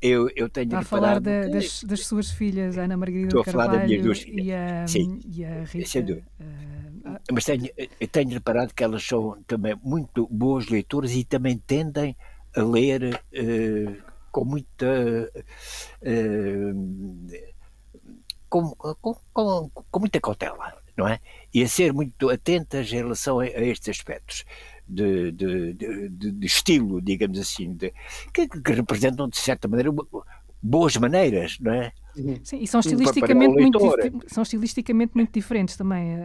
[0.00, 3.44] eu, eu tenho Está a falar de, das, das, suas filhas, Ana Margarida Estou a
[3.44, 4.46] falar das minhas duas filhas.
[4.46, 6.22] E a, Sim, e a Rita.
[6.40, 6.77] Uh,
[7.32, 7.68] mas tenho,
[8.10, 12.16] tenho reparado que elas são também muito boas leitoras e também tendem
[12.56, 15.30] a ler uh, com muita.
[16.02, 17.48] Uh,
[18.48, 21.20] com, com, com, com, muita cautela, não é?
[21.52, 24.44] E a ser muito atentas em relação a, a estes aspectos.
[24.90, 29.90] De, de, de, de, estilo, digamos assim, que, que, representam de certa maneira
[30.62, 31.92] boas maneiras, não é?
[32.42, 33.78] Sim, e são estilisticamente, muito,
[34.26, 36.16] são estilisticamente muito diferentes também.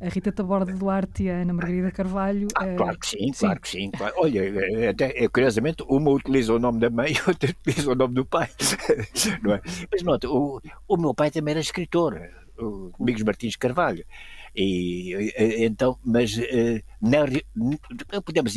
[0.00, 2.48] A, Rita Taborda Duarte e a Ana Margarida Carvalho.
[2.54, 2.76] Ah, é...
[2.76, 3.90] Claro que sim, sim, claro que sim.
[3.90, 4.14] Claro.
[4.18, 7.94] Olha, é, até, é, curiosamente, uma utiliza o nome da mãe e outra utiliza o
[7.94, 8.48] nome do pai.
[9.42, 9.62] não é?
[9.90, 12.20] Mas nota, o, o meu pai também era escritor,
[12.58, 14.04] o Domingos Martins Carvalho.
[14.54, 15.32] E,
[15.64, 16.36] então, mas
[17.00, 18.52] não, podemos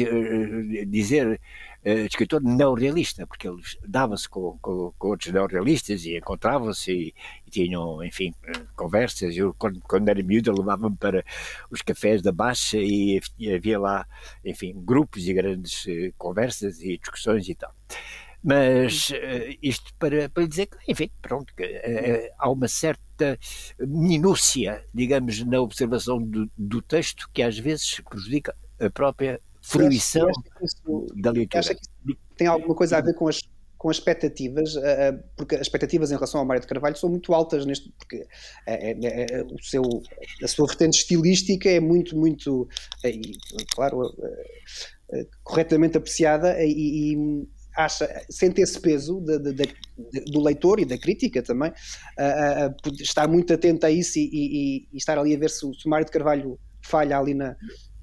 [0.88, 1.40] dizer
[1.86, 7.14] escritor neorrealista, porque eles davam-se com, com, com, outros neorrealistas e encontravam-se e,
[7.46, 8.34] e, tinham, enfim,
[8.76, 9.38] conversas.
[9.38, 11.24] Eu, quando, quando era miúdo, levava-me para
[11.70, 13.22] os cafés da Baixa e,
[13.56, 14.08] havia lá,
[14.44, 15.86] enfim, grupos e grandes
[16.18, 17.74] conversas e discussões e tal.
[18.44, 19.12] Mas
[19.62, 23.40] isto para, para dizer que, enfim, pronto, que, há uma certa
[23.80, 30.30] minúcia, digamos, na observação do, do, texto que às vezes prejudica a própria fruição
[30.62, 31.60] isso, da leitura.
[31.60, 33.42] Acha que tem alguma coisa a ver com as,
[33.78, 34.84] com as expectativas, uh,
[35.36, 38.28] porque as expectativas em relação ao Mário de Carvalho são muito altas neste, porque
[38.68, 39.82] é, o seu,
[40.44, 42.70] a sua vertente estilística é muito, muito,
[43.74, 44.14] claro,
[45.44, 47.46] corretamente apreciada e,
[47.76, 51.74] acha, sente esse peso de, de, de, do leitor e da crítica também,
[53.02, 55.90] estar muito atento a isso e, e, e, estar ali a ver se, se o
[55.90, 57.56] Mário de Carvalho falha ali na,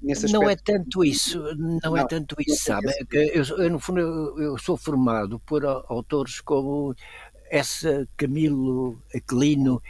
[0.03, 0.43] nesse aspecto.
[0.43, 2.91] Não é tanto isso, não, é não é tanto isso, sabe?
[3.11, 6.95] Eu, eu, no fundo, eu, sou formado por autores como
[7.49, 9.81] essa Camilo Aquilino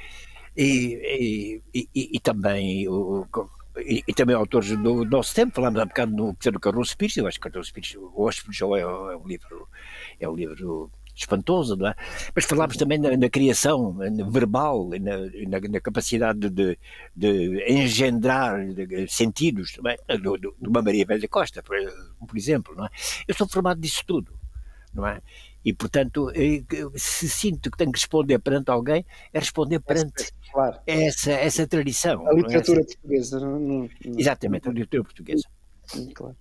[0.56, 3.26] e, e, e, e também o
[3.78, 7.26] e, e, também autores do nosso tempo, falámos há bocado no Pedro Carlos Pires, eu
[7.26, 9.68] acho que Carlos Pires, o Hóspede é, é um livro,
[10.20, 11.96] é um livro espantoso, não é?
[12.36, 16.78] Mas falámos também na, na criação na verbal, na, na, capacidade de,
[17.16, 18.60] de engendrar
[19.08, 21.78] sentidos, também, do, do, de uma Maria Velha Costa, por,
[22.28, 22.90] por, exemplo, não é?
[23.28, 24.34] Eu sou formado disso tudo.
[24.94, 25.22] não é?
[25.66, 26.30] E, portanto,
[26.96, 30.78] se sinto que tenho que responder perante alguém, é responder perante claro.
[30.86, 32.28] essa, essa tradição.
[32.28, 32.84] A literatura é?
[32.84, 33.40] portuguesa.
[33.40, 35.48] Não, não, Exatamente, a literatura portuguesa.
[36.14, 36.36] Claro.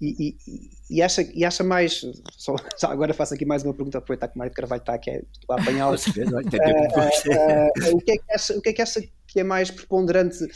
[0.00, 2.02] E, e, e, acha, e acha mais.
[2.36, 2.54] Só,
[2.84, 5.96] agora faço aqui mais uma pergunta, aproveitar que o Mário Carvalho está aqui a apanhá-lo.
[5.96, 6.38] uh,
[7.88, 9.70] uh, uh, o, que é que acha, o que é que acha que é mais
[9.70, 10.46] preponderante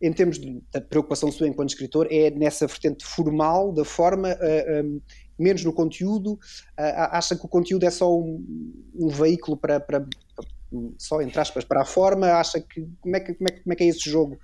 [0.00, 2.06] em termos de, da preocupação sua enquanto escritor?
[2.10, 4.36] É nessa vertente formal, da forma,
[4.84, 5.00] um,
[5.38, 6.38] menos no conteúdo?
[6.76, 8.44] acha que o conteúdo é só um,
[8.94, 10.06] um veículo para, para,
[10.98, 12.26] só entre aspas, para a forma?
[12.32, 14.38] Acha que como é que, como é, como é, que é esse jogo?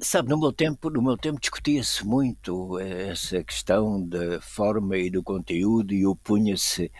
[0.00, 5.22] Sabe, no meu tempo, no meu tempo discutia-se muito essa questão da forma e do
[5.24, 6.90] conteúdo e opunha-se eh,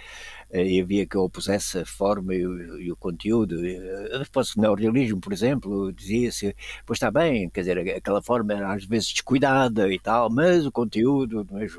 [0.53, 3.61] e havia que opusesse a forma e o, e o conteúdo.
[3.61, 8.85] Depois, no realismo, por exemplo, dizia-se, pois está bem, quer dizer, aquela forma era às
[8.85, 11.77] vezes descuidada e tal, mas o conteúdo, os,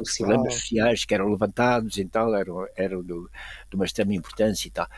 [0.00, 3.30] os problemas sociais que eram levantados e tal, eram, eram do,
[3.68, 4.88] de uma extrema importância e tal.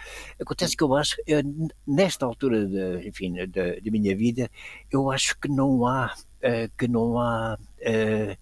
[0.41, 1.43] Acontece que eu acho, eu,
[1.87, 4.51] nesta altura, de, enfim, da, da minha vida,
[4.91, 8.37] eu acho que não há, uh, que não há uh,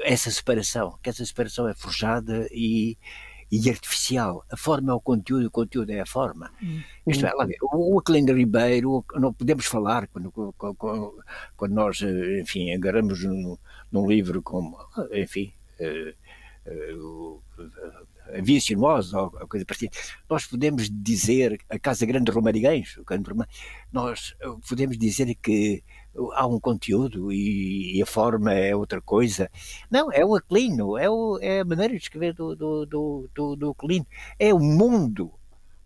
[0.00, 2.96] essa separação, que essa separação é forjada e
[3.52, 4.46] e artificial.
[4.50, 6.50] A forma é o conteúdo, o conteúdo é a forma.
[6.62, 6.80] Hum.
[7.06, 11.22] Isto é, lá, o Aquilino Ribeiro, não podemos falar quando, quando,
[11.54, 12.00] quando nós,
[12.40, 13.58] enfim, agarramos num,
[13.90, 14.78] num livro como,
[15.12, 16.14] enfim, uh,
[16.70, 17.42] uh,
[18.34, 19.94] a Via Sinuosa ou coisa parecida,
[20.30, 22.98] nós podemos dizer, a Casa Grande de Romariguens,
[23.92, 24.34] nós
[24.66, 25.84] podemos dizer que
[26.34, 29.50] há um conteúdo e, e, a forma é outra coisa.
[29.90, 31.06] Não, é o Aquilino, é,
[31.40, 33.76] é a maneira de escrever do, do, do, do, do
[34.38, 35.32] é o mundo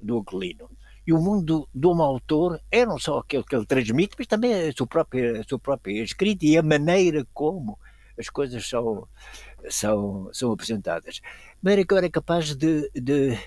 [0.00, 0.70] do Aquilino.
[1.06, 4.68] E o mundo de um autor é não só aquele que ele transmite, mas também
[4.68, 7.78] a sua própria, a sua própria escrita e a maneira como
[8.18, 9.06] as coisas são,
[9.68, 11.16] são, são apresentadas.
[11.16, 11.22] De
[11.62, 13.38] maneira que eu era capaz de, de,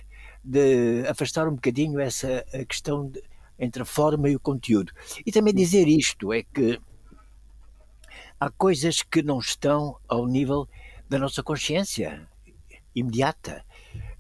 [0.42, 3.22] de afastar um bocadinho essa questão de,
[3.60, 4.92] entre a forma e o conteúdo.
[5.26, 6.80] E também dizer isto é que
[8.40, 10.68] há coisas que não estão ao nível
[11.10, 12.28] da nossa consciência
[12.96, 13.64] imediata.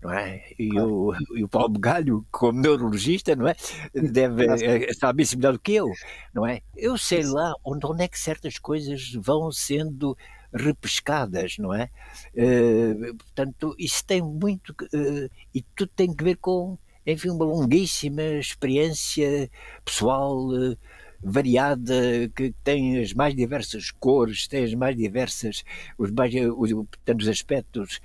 [0.01, 0.41] Não é?
[0.57, 3.55] E, o, e o Paulo Galho, como neurologista, não é?
[3.93, 5.91] Deve eh, saber isso melhor do que eu,
[6.33, 6.61] não é?
[6.73, 10.17] Eu sei lá onde, onde é que certas coisas vão sendo
[10.53, 11.89] repescadas, não é?
[12.33, 14.69] Uh, portanto, isso tem muito.
[14.93, 19.49] Uh, e tudo tem que ver com enfim, uma longuíssima experiência
[19.83, 20.77] pessoal eh,
[21.21, 25.63] variada, que tem as mais diversas cores, tem as mais diversas,
[25.97, 27.99] os mais, os, portanto, os aspectos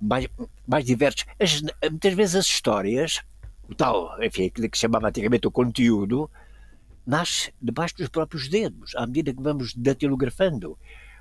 [0.00, 0.28] mais,
[0.66, 1.24] mais diversos.
[1.38, 3.22] As, muitas vezes as histórias,
[3.68, 6.30] o tal, enfim, aquilo que chamava antigamente o conteúdo,
[7.06, 10.78] nasce debaixo dos próprios dedos, à medida que vamos datilografando,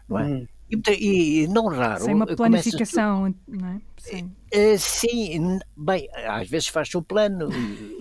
[0.08, 0.24] não é?
[0.26, 0.48] Hum.
[0.70, 2.04] E, e, não raro.
[2.04, 3.82] Sem uma planificação, não é?
[3.98, 4.32] Sim.
[4.54, 7.50] Uh, sim, bem, às vezes faz-se um plano,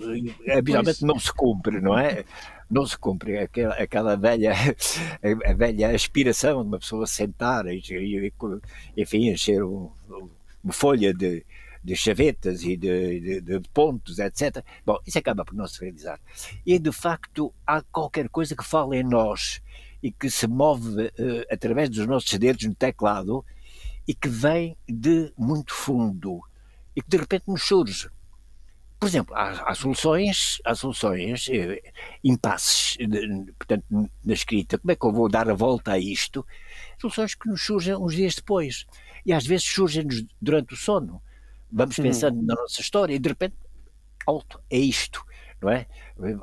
[0.55, 2.23] habitualmente não se cumpre, não é?
[2.69, 4.53] Não se cumpre aquela, aquela velha,
[5.45, 8.33] a, velha aspiração de uma pessoa sentar e, e
[8.95, 9.89] enfim, encher um,
[10.63, 11.43] uma folha de,
[11.83, 14.63] de chavetas e de, de, de, pontos, etc.
[14.85, 16.19] Bom, isso acaba por não se realizar.
[16.65, 19.61] E de facto há qualquer coisa que fala em nós
[20.01, 23.45] e que se move uh, através dos nossos dedos no teclado
[24.07, 26.41] e que vem de muito fundo
[26.95, 28.09] e que de repente nos surge.
[28.99, 31.81] Por exemplo, há, há soluções, há soluções, eh,
[32.21, 34.77] impasses, de, portanto, na escrita.
[34.77, 36.45] Como é que eu vou dar a volta a isto?
[36.99, 38.85] Soluções que nos surgem uns dias depois.
[39.25, 41.21] E às vezes surgem-nos durante o sono.
[41.71, 43.55] Vamos pensando na nossa história e de repente,
[44.25, 45.23] alto, é isto
[45.61, 45.85] não é?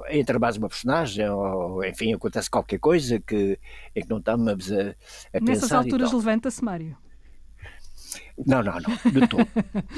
[0.08, 3.58] Entra mais uma personagem, ou enfim, acontece qualquer coisa que,
[3.94, 4.94] em que não estamos a, a Nessas
[5.32, 5.40] pensar.
[5.40, 6.96] Nessas alturas levanta-se, Mário.
[8.46, 9.48] Não, não, não, de todo.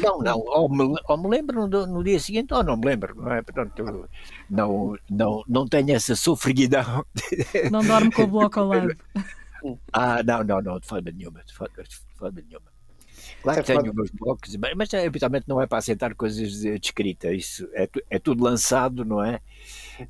[0.00, 3.14] não, não, ou me, ou me lembro no, no, dia seguinte ou não me lembro,
[3.14, 3.42] não é?
[3.42, 4.08] Portanto,
[4.48, 7.04] não, não, não tenho essa sofreguidão.
[7.70, 8.96] Não dorme com o bloco ao lado.
[9.92, 12.77] Ah, não, não, não, de forma nenhuma, de forma, de forma nenhuma.
[13.42, 17.68] Claro que tenho meus blocos, mas habitualmente não é para aceitar coisas de escrita, isso
[17.72, 19.40] é, é tudo lançado, não é?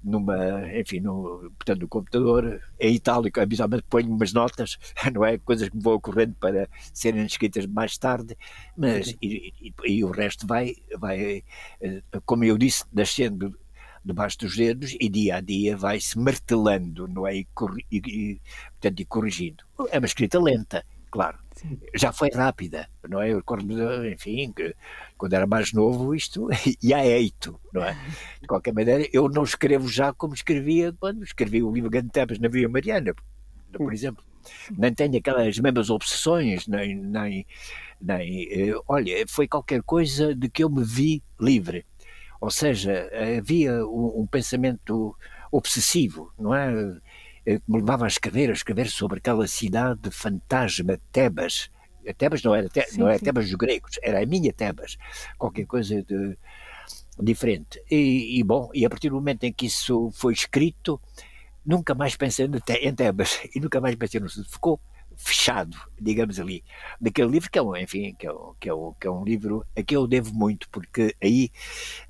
[0.02, 0.36] Numa,
[0.76, 4.78] enfim, no, portanto, no computador, em itálico, habitualmente ponho umas notas,
[5.12, 5.38] não é?
[5.38, 8.36] Coisas que me vão ocorrendo para serem escritas mais tarde,
[8.76, 11.42] mas e, e, e o resto vai, vai,
[11.80, 13.58] eh, como eu disse, nascendo
[14.04, 17.36] debaixo dos dedos e dia a dia vai-se martelando, não é?
[17.36, 17.46] E,
[17.92, 18.40] e,
[18.72, 19.64] portanto, e corrigindo.
[19.90, 21.38] É uma escrita lenta, claro.
[21.54, 21.78] Sim.
[21.94, 23.32] Já foi rápida, não é?
[23.32, 24.54] Eu recordo, enfim,
[25.16, 26.48] quando era mais novo isto
[26.82, 27.96] ia eito, não é?
[28.40, 32.38] De qualquer maneira, eu não escrevo já como escrevia quando escrevi o livro Grande Tepas
[32.38, 33.12] na Via Mariana,
[33.72, 34.24] por exemplo.
[34.70, 37.46] Nem tenho aquelas mesmas obsessões, nem, nem,
[38.00, 38.48] nem.
[38.50, 41.84] Eh, olha, foi qualquer coisa de que eu me vi livre.
[42.40, 45.14] Ou seja, havia um, um pensamento
[45.50, 46.70] obsessivo, não é?
[47.48, 51.70] Eh, me levava a escrever, a escrever sobre aquela cidade fantasma, Tebas.
[52.18, 54.98] Tebas não era, sim, não era Tebas dos gregos, era a minha Tebas.
[55.38, 56.36] Qualquer coisa de
[57.18, 57.82] diferente.
[57.90, 61.00] E, e, bom, e a partir do momento em que isso foi escrito,
[61.64, 62.46] nunca mais pensei
[62.82, 64.78] em Tebas e nunca mais pensei no ficou
[65.16, 66.62] fechado, digamos ali,
[67.00, 69.24] daquele livro que é um, enfim, que é, um, que é, um, que é um
[69.24, 71.50] livro a que eu devo muito, porque aí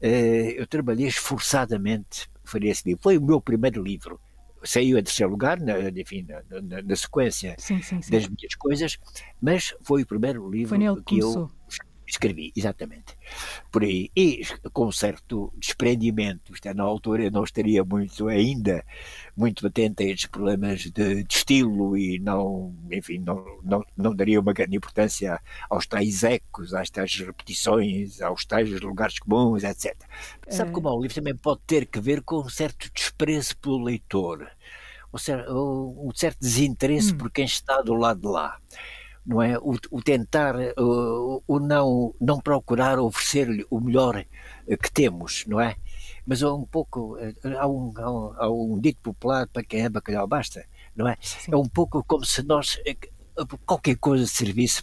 [0.02, 3.02] eh, eu trabalhei esforçadamente para esse livro.
[3.02, 4.20] Foi o meu primeiro livro.
[4.64, 8.10] Saiu em terceiro lugar, na, enfim, na, na, na sequência sim, sim, sim.
[8.10, 8.98] das minhas coisas,
[9.40, 11.50] mas foi o primeiro livro que, que eu
[12.08, 13.16] escrevi, exatamente.
[13.70, 14.10] Por aí.
[14.16, 14.42] E
[14.72, 16.52] com certo desprendimento.
[16.52, 18.84] Isto é, na altura eu não estaria muito ainda
[19.36, 24.40] muito atento a estes problemas de, de, estilo e não, enfim, não, não, não daria
[24.40, 25.40] uma grande importância
[25.70, 29.94] aos tais ecos, às tais repetições, aos tais lugares comuns, etc.
[30.44, 30.50] É.
[30.50, 34.50] Sabe como o livro também pode ter que ver com um certo desprezo pelo leitor,
[35.12, 37.18] um certo desinteresse hum.
[37.18, 38.58] por quem está do lado de lá
[39.24, 39.58] não é?
[39.58, 44.24] O, o tentar, o, o, não, não procurar oferecer-lhe o melhor
[44.66, 45.76] eh, que temos, não é?
[46.26, 49.84] Mas há um pouco, eh, há um, há um, há um dito popular para quem
[49.84, 50.64] é bacalhau basta,
[50.94, 51.16] não é?
[51.20, 51.52] Sim.
[51.52, 52.96] É um pouco como se nós, eh,
[53.66, 54.82] qualquer coisa servisse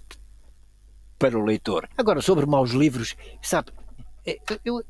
[1.18, 1.88] para o leitor.
[1.98, 3.72] Agora, sobre maus livros, sabe,
[4.26, 4.84] eu, eu,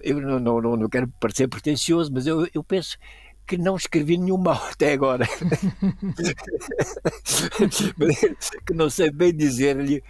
[0.00, 2.98] eu não, não, não quero parecer pretencioso, mas eu, eu penso
[3.46, 5.26] que não escrevi nenhum mal até agora.
[8.66, 10.02] que não sei bem dizer-lhe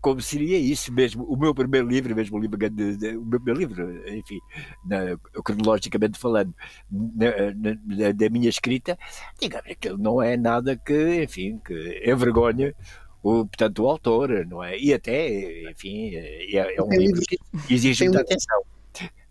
[0.00, 1.24] como seria isso mesmo.
[1.24, 4.38] O meu primeiro livro, mesmo o livro, o meu primeiro livro, enfim,
[4.84, 6.54] na, cronologicamente falando,
[6.90, 8.98] na, na, da minha escrita,
[9.40, 12.74] digamos que não é nada que, enfim, que envergonha
[13.22, 14.78] o, portanto, o autor, não é?
[14.78, 17.38] E até, enfim, é, é um livro que
[17.68, 18.62] exige muita atenção.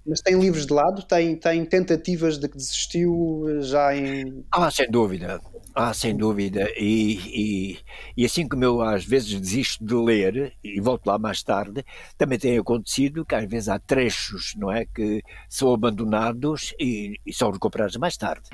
[0.10, 1.03] Mas tem livros de lado?
[1.03, 4.43] Tem, tem tentativas de que desistiu já em.
[4.51, 5.39] Ah, sem dúvida.
[5.76, 6.68] Ah, sem dúvida.
[6.76, 7.80] E, e,
[8.18, 11.86] e, assim como eu às vezes desisto de ler e volto lá mais tarde,
[12.18, 14.84] também tem acontecido que às vezes há trechos, não é?
[14.86, 18.49] Que são abandonados e, e são recuperados mais tarde.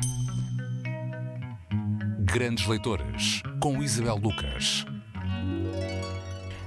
[2.20, 4.86] Grandes Leitores, com Isabel Lucas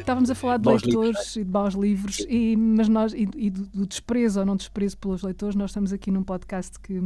[0.09, 1.41] estávamos a falar de leitores é?
[1.41, 4.97] e de bons livros, e, mas nós, e, e do, do, desprezo ou não desprezo
[4.97, 6.99] pelos leitores, nós estamos aqui num podcast que,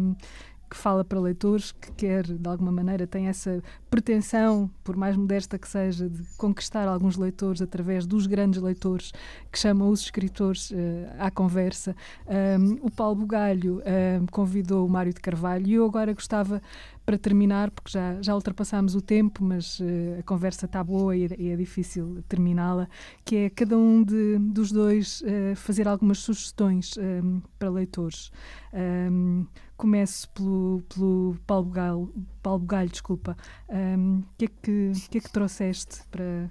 [0.72, 5.58] que fala para leitores, que quer, de alguma maneira, tem essa pretensão, por mais modesta
[5.58, 9.12] que seja, de conquistar alguns leitores através dos grandes leitores
[9.50, 10.74] que chamam os escritores uh,
[11.18, 11.94] à conversa.
[12.26, 16.62] Um, o Paulo Bugalho um, convidou o Mário de Carvalho e eu agora gostava
[17.04, 19.84] para terminar, porque já, já ultrapassámos o tempo, mas uh,
[20.20, 22.88] a conversa está boa e, e é difícil terminá-la,
[23.26, 28.32] que é cada um de, dos dois uh, fazer algumas sugestões um, para leitores.
[28.72, 29.44] Um,
[29.82, 33.36] começo pelo, pelo Paulo Bugalho, Paulo Bugalho desculpa.
[33.68, 36.48] O um, que, é que, que é que trouxeste para,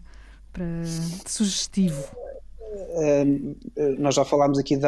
[0.52, 2.04] para de sugestivo?
[4.00, 4.84] nós já falámos aqui de,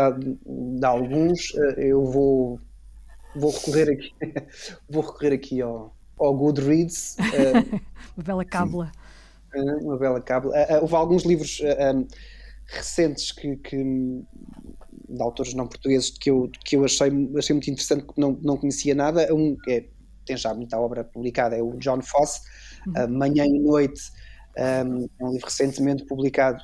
[0.46, 2.60] de alguns, eh, eu vou
[3.36, 4.14] vou recorrer aqui,
[4.90, 7.16] vou recorrer aqui ao, ao Goodreads.
[8.16, 8.92] Uma bela cábula.
[9.56, 10.54] Uh, uma bela cábula.
[10.56, 12.08] Uh, houve alguns livros um,
[12.68, 14.24] recentes que, que,
[15.08, 18.58] de autores não portugueses que eu, que eu achei, achei muito interessante, que não, não
[18.58, 19.34] conhecia nada.
[19.34, 19.86] Um é,
[20.26, 22.42] tem já muita obra publicada, é o John Fosse,
[22.88, 23.18] uhum.
[23.18, 24.02] Manhã e Noite,
[24.58, 24.62] um,
[25.20, 26.64] é um livro recentemente publicado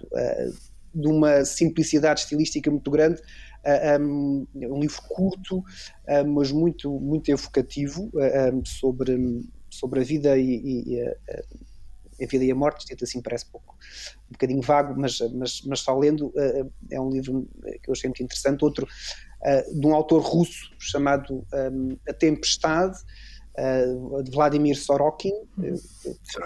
[0.93, 3.21] de uma simplicidade estilística muito grande,
[3.99, 5.63] um, um livro curto,
[6.33, 8.09] mas muito, muito evocativo
[8.65, 11.15] sobre, sobre a vida e, e
[12.21, 12.85] a, vida e a morte.
[12.89, 13.75] Isto assim parece pouco,
[14.29, 16.33] um bocadinho vago, mas, mas, mas só lendo
[16.91, 17.47] é um livro
[17.81, 18.63] que eu achei muito interessante.
[18.63, 18.87] Outro
[19.73, 21.45] de um autor russo chamado
[22.07, 22.97] A Tempestade.
[24.23, 25.75] De Vladimir Sorokin, uhum.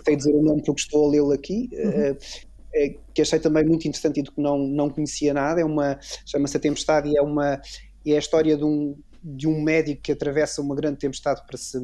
[0.03, 2.17] sei dizer o nome porque estou a lê-lo aqui, uhum.
[3.13, 5.61] Que achei também muito interessante e do que não, não conhecia nada.
[5.61, 7.61] É uma, chama-se A Tempestade e é, uma,
[8.03, 11.77] é a história de um, de um médico que atravessa uma grande tempestade para se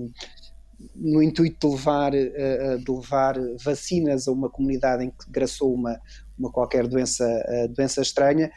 [0.95, 5.73] no intuito de levar, eh, eh, de levar vacinas a uma comunidade em que graçou
[5.73, 5.99] uma,
[6.37, 8.51] uma qualquer doença, eh, doença estranha,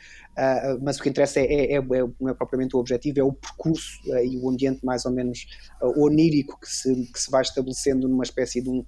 [0.81, 1.81] mas o que interessa é, é, é,
[2.19, 5.47] não é propriamente o objetivo, é o percurso e o ambiente mais ou menos
[5.97, 8.83] onírico que se, que se vai estabelecendo numa espécie de um,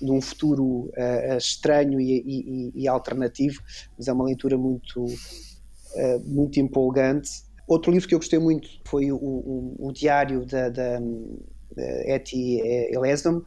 [0.00, 0.90] de um futuro
[1.36, 3.60] estranho e, e, e, alternativo,
[3.98, 5.04] mas é uma leitura muito,
[6.24, 7.44] muito empolgante.
[7.68, 10.98] Outro livro que eu gostei muito foi o, o, o Diário da, da,
[11.76, 12.60] Etty
[12.90, 13.42] Elesom,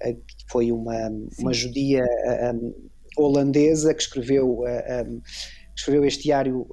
[0.00, 2.04] que foi uma, uma judia
[2.54, 2.74] um,
[3.16, 5.20] holandesa que escreveu, um,
[5.74, 6.66] escreveu este diário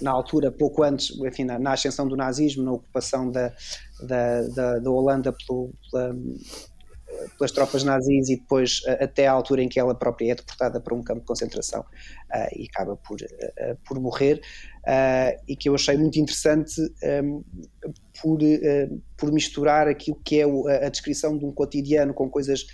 [0.00, 3.52] na altura, pouco antes, enfim, na, na ascensão do nazismo, na ocupação da,
[4.00, 6.16] da, da, da Holanda pelo, pela,
[7.38, 10.94] pelas tropas nazis e depois até à altura em que ela própria é deportada para
[10.94, 14.40] um campo de concentração uh, e acaba por, uh, por morrer
[14.84, 16.80] uh, e que eu achei muito interessante
[17.22, 17.42] um,
[18.20, 18.38] por,
[19.16, 20.44] por misturar aquilo que é
[20.86, 22.64] a, descrição de um cotidiano com coisas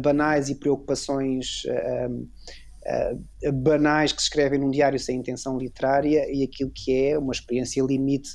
[0.00, 6.70] banais e preocupações uh, banais que se escrevem num diário sem intenção literária e aquilo
[6.70, 8.30] que é uma experiência limite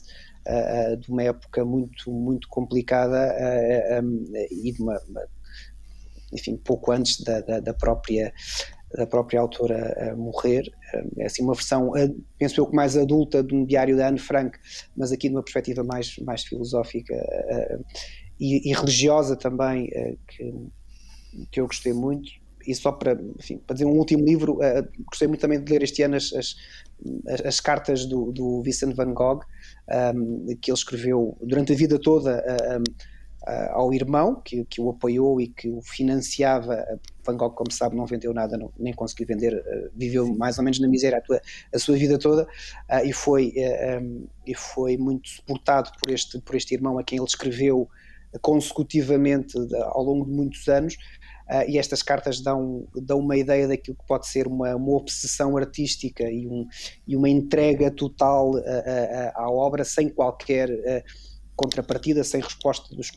[0.48, 3.34] uh, de uma época muito, muito complicada
[4.04, 5.22] um, e de uma, uma,
[6.34, 8.34] enfim, pouco antes da, da, da própria
[8.96, 10.64] da própria autora morrer.
[11.18, 11.92] É assim uma versão,
[12.38, 14.58] penso eu, que mais adulta de um diário da Anne Frank,
[14.96, 17.14] mas aqui numa perspectiva mais, mais filosófica
[18.40, 19.90] e, e, religiosa também,
[20.28, 20.54] que,
[21.52, 22.30] que eu gostei muito
[22.68, 24.60] e só para, enfim, para dizer um último livro,
[25.08, 26.56] gostei muito também de ler este ano as, as,
[27.46, 29.42] as cartas do, do, Vincent van Gogh,
[30.62, 32.44] que ele escreveu durante a vida toda
[33.72, 36.86] ao irmão, que, que o apoiou e que o financiava.
[37.24, 39.64] Van Gogh, como sabe, não vendeu nada, não, nem conseguiu vender,
[39.96, 41.42] viveu mais ou menos na miséria a, tua,
[41.74, 42.48] a sua vida toda
[43.04, 47.18] e, foi, um, ehm, e foi muito suportado por este, por este irmão a quem
[47.18, 47.90] ele escreveu
[48.42, 49.58] consecutivamente
[49.92, 50.98] ao longo de muitos anos
[51.52, 55.58] Uh, e estas cartas dão, dão uma ideia daquilo que pode ser uma, uma obsessão
[55.58, 56.66] artística e, um,
[57.06, 60.70] e uma entrega total uh, uh, à obra sem qualquer
[61.54, 63.12] contrapartida, sem resposta dos,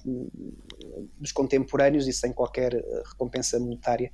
[1.19, 2.73] dos, contemporâneos e sem qualquer
[3.11, 4.11] recompensa monetária.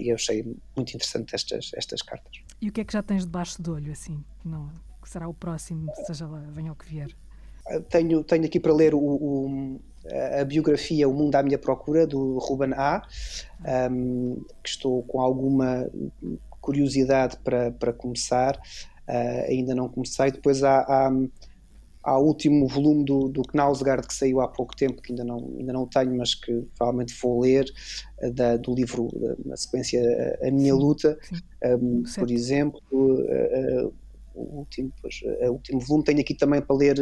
[0.00, 0.42] e eu achei
[0.76, 2.40] muito interessante estas, estas cartas.
[2.60, 4.22] E o que é que já tens debaixo do olho, assim?
[4.44, 4.70] Não,
[5.02, 7.08] que será o próximo, seja lá, venha o que vier?
[7.88, 9.80] Tenho, tenho aqui para ler o, o
[10.40, 13.02] a biografia O Mundo à Minha Procura, do Ruben A.,
[13.90, 15.88] um, que estou com alguma
[16.60, 20.30] curiosidade para, para começar, uh, ainda não comecei.
[20.30, 21.10] Depois há, há,
[22.02, 25.54] há o último volume do, do Knausgaard, que saiu há pouco tempo, que ainda não,
[25.58, 27.64] ainda não tenho, mas que provavelmente vou ler,
[28.22, 29.08] uh, da, do livro,
[29.44, 30.00] na sequência
[30.42, 31.18] A Minha Luta,
[31.64, 32.80] um, por exemplo.
[32.92, 33.92] Uh,
[34.34, 36.96] o último, pois, o último volume tenho aqui também para ler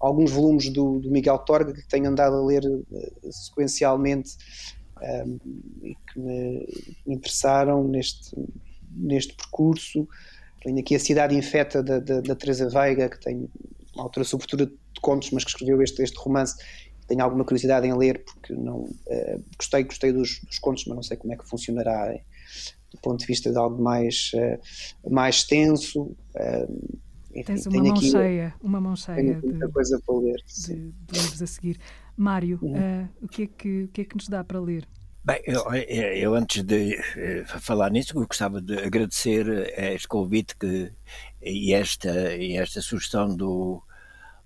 [0.00, 4.36] alguns volumes do, do, Miguel Torga que tenho andado a ler uh, sequencialmente
[5.02, 5.38] um,
[5.82, 6.66] e que me,
[7.06, 8.36] me, interessaram neste,
[8.90, 10.08] neste percurso.
[10.62, 13.48] Tenho aqui a Cidade Infeta da, da, da Teresa Veiga, que tem
[13.98, 16.56] uma autora sobretudo de contos, mas que escreveu este, este romance.
[17.06, 21.02] Tenho alguma curiosidade em ler, porque não uh, gostei, gostei dos, dos, contos, mas não
[21.02, 22.14] sei como é que funcionará
[22.90, 26.02] do ponto de vista de algo mais, uh, mais extenso.
[26.02, 26.98] Uh,
[27.30, 31.18] enfim, Tens uma mão aqui, cheia, uma mão cheia de, coisa para ler, de, de,
[31.18, 31.78] livros a seguir.
[32.16, 34.86] Mário, uh, o, que é que, o que é que nos dá para ler?
[35.24, 39.46] Bem, eu, eu, antes de uh, falar nisso, gostava de agradecer
[39.76, 40.90] este convite que,
[41.42, 43.82] e, esta, e esta sugestão do,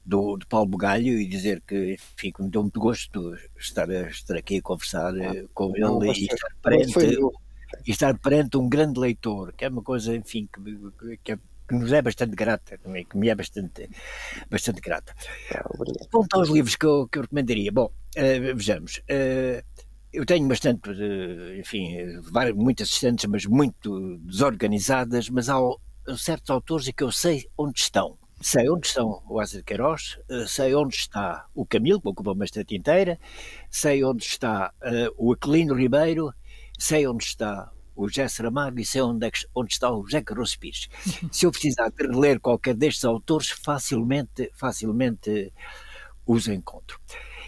[0.05, 4.59] do, do Paulo Bugalho e dizer que fico me deu muito gosto estar, estar aqui
[4.59, 7.18] a conversar ah, com não, ele e estar, perante,
[7.87, 11.75] e estar perante um grande leitor, que é uma coisa, enfim, que, que é que
[11.77, 13.89] nos é bastante grata, que me é bastante,
[14.51, 15.14] bastante grata.
[16.11, 19.62] Quanto aos livros que eu, que eu recomendaria, bom, uh, vejamos, uh,
[20.13, 25.59] eu tenho bastante, uh, enfim, várias, muitas assistentes, mas muito desorganizadas, mas há
[26.17, 28.19] certos autores em que eu sei onde estão.
[28.41, 32.45] Sei onde estão o Asa de Queiroz, sei onde está o Camilo, que ocupa uma
[32.45, 33.17] estante inteira,
[33.71, 34.75] sei onde está
[35.17, 36.35] o Aquilino Ribeiro,
[36.77, 40.23] sei onde está o José Saramago e sei onde, é que, onde está o José
[40.23, 40.89] Carlos Pires.
[41.31, 45.53] Se eu precisar de ler qualquer destes autores, facilmente, facilmente
[46.27, 46.99] os encontro.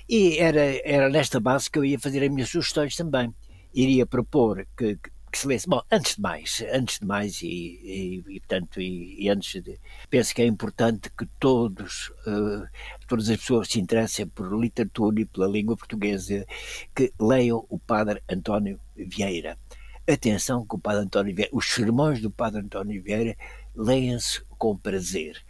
[0.08, 3.34] E era, era nesta base que eu ia fazer as minhas sugestões também.
[3.72, 4.98] Iria propor que,
[5.34, 5.68] que se lesse.
[5.68, 9.80] Bom, antes de mais, antes de mais, e, e, e portanto, e, e, antes de.
[10.08, 12.68] Penso que é importante que todos, uh,
[13.08, 16.46] todas as pessoas se interessem por literatura e pela língua portuguesa,
[16.94, 19.58] que leiam o Padre António Vieira.
[20.06, 23.34] Atenção com o Padre António Vieira, os sermões do Padre António Vieira
[23.74, 25.42] leiam-se com prazer.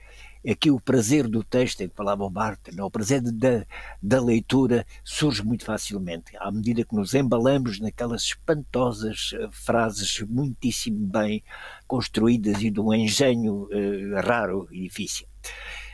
[0.49, 3.64] Aqui o prazer do texto, em que falava o Barton, o prazer da,
[4.03, 11.07] da leitura surge muito facilmente, à medida que nos embalamos naquelas espantosas uh, frases muitíssimo
[11.07, 11.42] bem
[11.86, 15.26] construídas e de um engenho uh, raro e difícil.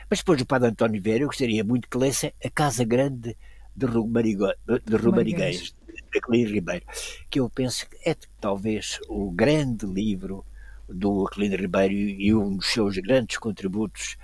[0.09, 3.37] Mas depois do Padre António Vieira, eu gostaria muito que lessem A Casa Grande
[3.73, 5.73] de Rumarigueiros,
[6.13, 6.85] Aquilino Ribeiro,
[7.29, 10.45] que eu penso que é talvez o grande livro
[10.89, 14.17] do Aquilino Ribeiro e um dos seus grandes contributos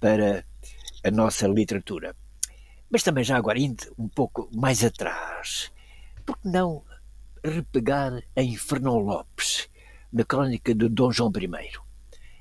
[0.00, 0.44] para
[1.04, 2.14] a nossa literatura.
[2.90, 5.72] Mas também já agora indo um pouco mais atrás,
[6.24, 6.84] por que não
[7.42, 9.68] repegar em Fernão Lopes,
[10.12, 11.70] na crónica de Dom João I?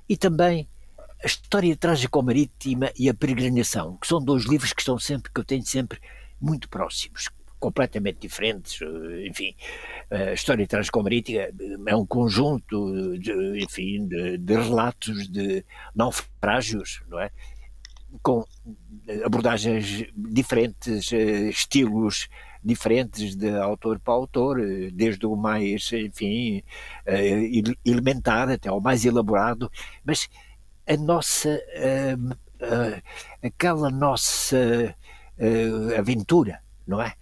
[0.08, 0.68] E também
[1.24, 5.40] a História Trágica Marítima e a Peregrinação, que são dois livros que estão sempre, que
[5.40, 6.00] eu tenho sempre
[6.40, 7.30] muito próximos,
[7.60, 9.56] completamente diferentes, eh, enfim,
[10.12, 11.48] a História Trágica Marítima
[11.88, 17.32] é um conjunto de, enfim, de, de relatos de naufrágios, não é?
[18.22, 18.46] Com
[19.24, 22.30] abordagens diferentes, eh, estilos
[22.64, 26.64] diferentes de autor para autor, eh, desde o mais, enfim,
[27.86, 29.72] elementar até o mais elaborado,
[30.04, 30.30] mas
[30.88, 31.60] a nossa,
[33.42, 34.96] aquela nossa
[35.98, 37.16] aventura, não é?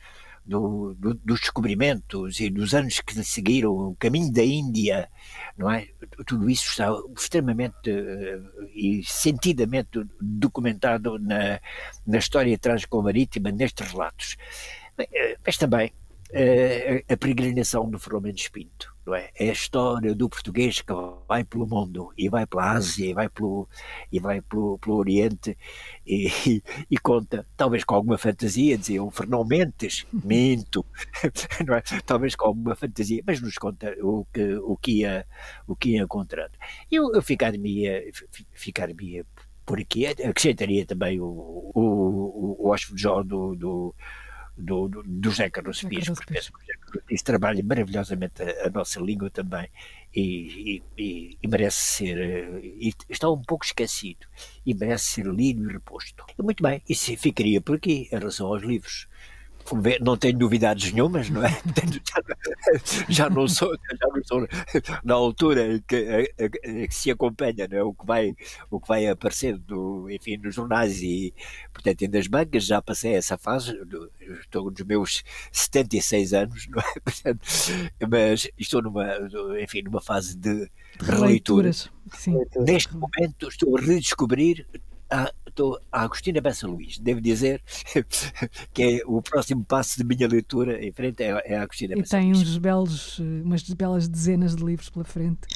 [0.46, 5.10] Do, do, dos descobrimentos e dos anos que seguiram, o caminho da Índia,
[5.58, 5.88] não é?
[6.26, 11.60] Tudo isso está extremamente uh, e sentidamente documentado na,
[12.06, 14.38] na história trágico-marítima, nestes relatos.
[14.98, 15.91] Eh, mas também
[16.32, 19.32] uh, a peregrinação do Fernando Espinto é?
[19.38, 20.93] É a história do português que
[21.28, 23.68] vai pelo mundo e vai pela Ásia e vai pelo,
[24.12, 25.58] e vai pelo, pelo Oriente
[26.06, 30.86] e, e, e conta, talvez com alguma fantasia, dizia o Fernão Mendes, minto,
[31.68, 31.84] não é?
[32.06, 35.26] talvez com alguma fantasia, mas nos conta o que, o que, ia,
[35.68, 36.54] o que ia encontrando.
[36.89, 38.12] Eu, eu ficar-me
[38.54, 38.88] ficar
[39.66, 43.95] por aqui, acrescentaria também o, o, o, o hóspede Jó do, do
[44.58, 45.32] do, do, do
[45.89, 49.68] Pires, porque penso que o trabalha maravilhosamente a, a nossa língua também
[50.16, 54.28] e, e, e, merece ser, eh, e está um pouco esquecido,
[54.66, 56.24] e merece ser lido e reposto.
[56.41, 59.08] Muito bem, isso ficaria por aqui em relação aos livros
[60.01, 61.49] não tenho novidades nenhumas, não é?
[63.09, 64.47] já, não sou, já não sou
[65.03, 66.34] na altura que,
[66.88, 67.84] que, se acompanha, não é?
[67.84, 68.36] O que vai,
[68.70, 71.34] o que vai aparecer do, enfim, nos jornais e,
[71.72, 73.78] portanto, ainda as bancas, já passei essa fase,
[74.41, 76.93] estou nos meus 76 anos, não é?
[77.03, 77.39] Portanto,
[78.09, 79.05] mas estou numa,
[79.61, 81.72] enfim, numa fase de releitura.
[82.55, 84.66] Neste momento estou a redescobrir
[85.14, 86.97] a, estou a Agostina Bessa Luís.
[86.97, 87.61] Devo dizer
[88.74, 92.18] que é o próximo passo de minha leitura em frente é, é a Agostina Bessa
[92.18, 92.28] Luís.
[92.28, 95.47] E tem uns belos, umas belas dezenas de livros pela frente.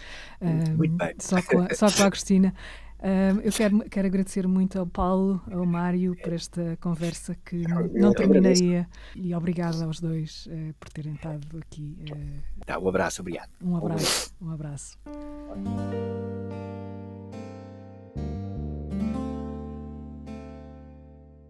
[0.76, 1.16] Muito um, bem.
[1.20, 2.54] Só com a, só com a Agostina.
[3.00, 8.12] Um, eu quero, quero agradecer muito ao Paulo, ao Mário, por esta conversa que não
[8.12, 8.88] terminaria.
[9.16, 11.96] E obrigado aos dois uh, por terem estado aqui.
[12.12, 13.50] Uh, tá, um abraço, obrigado.
[13.62, 14.34] Um abraço.
[14.42, 14.98] Um abraço.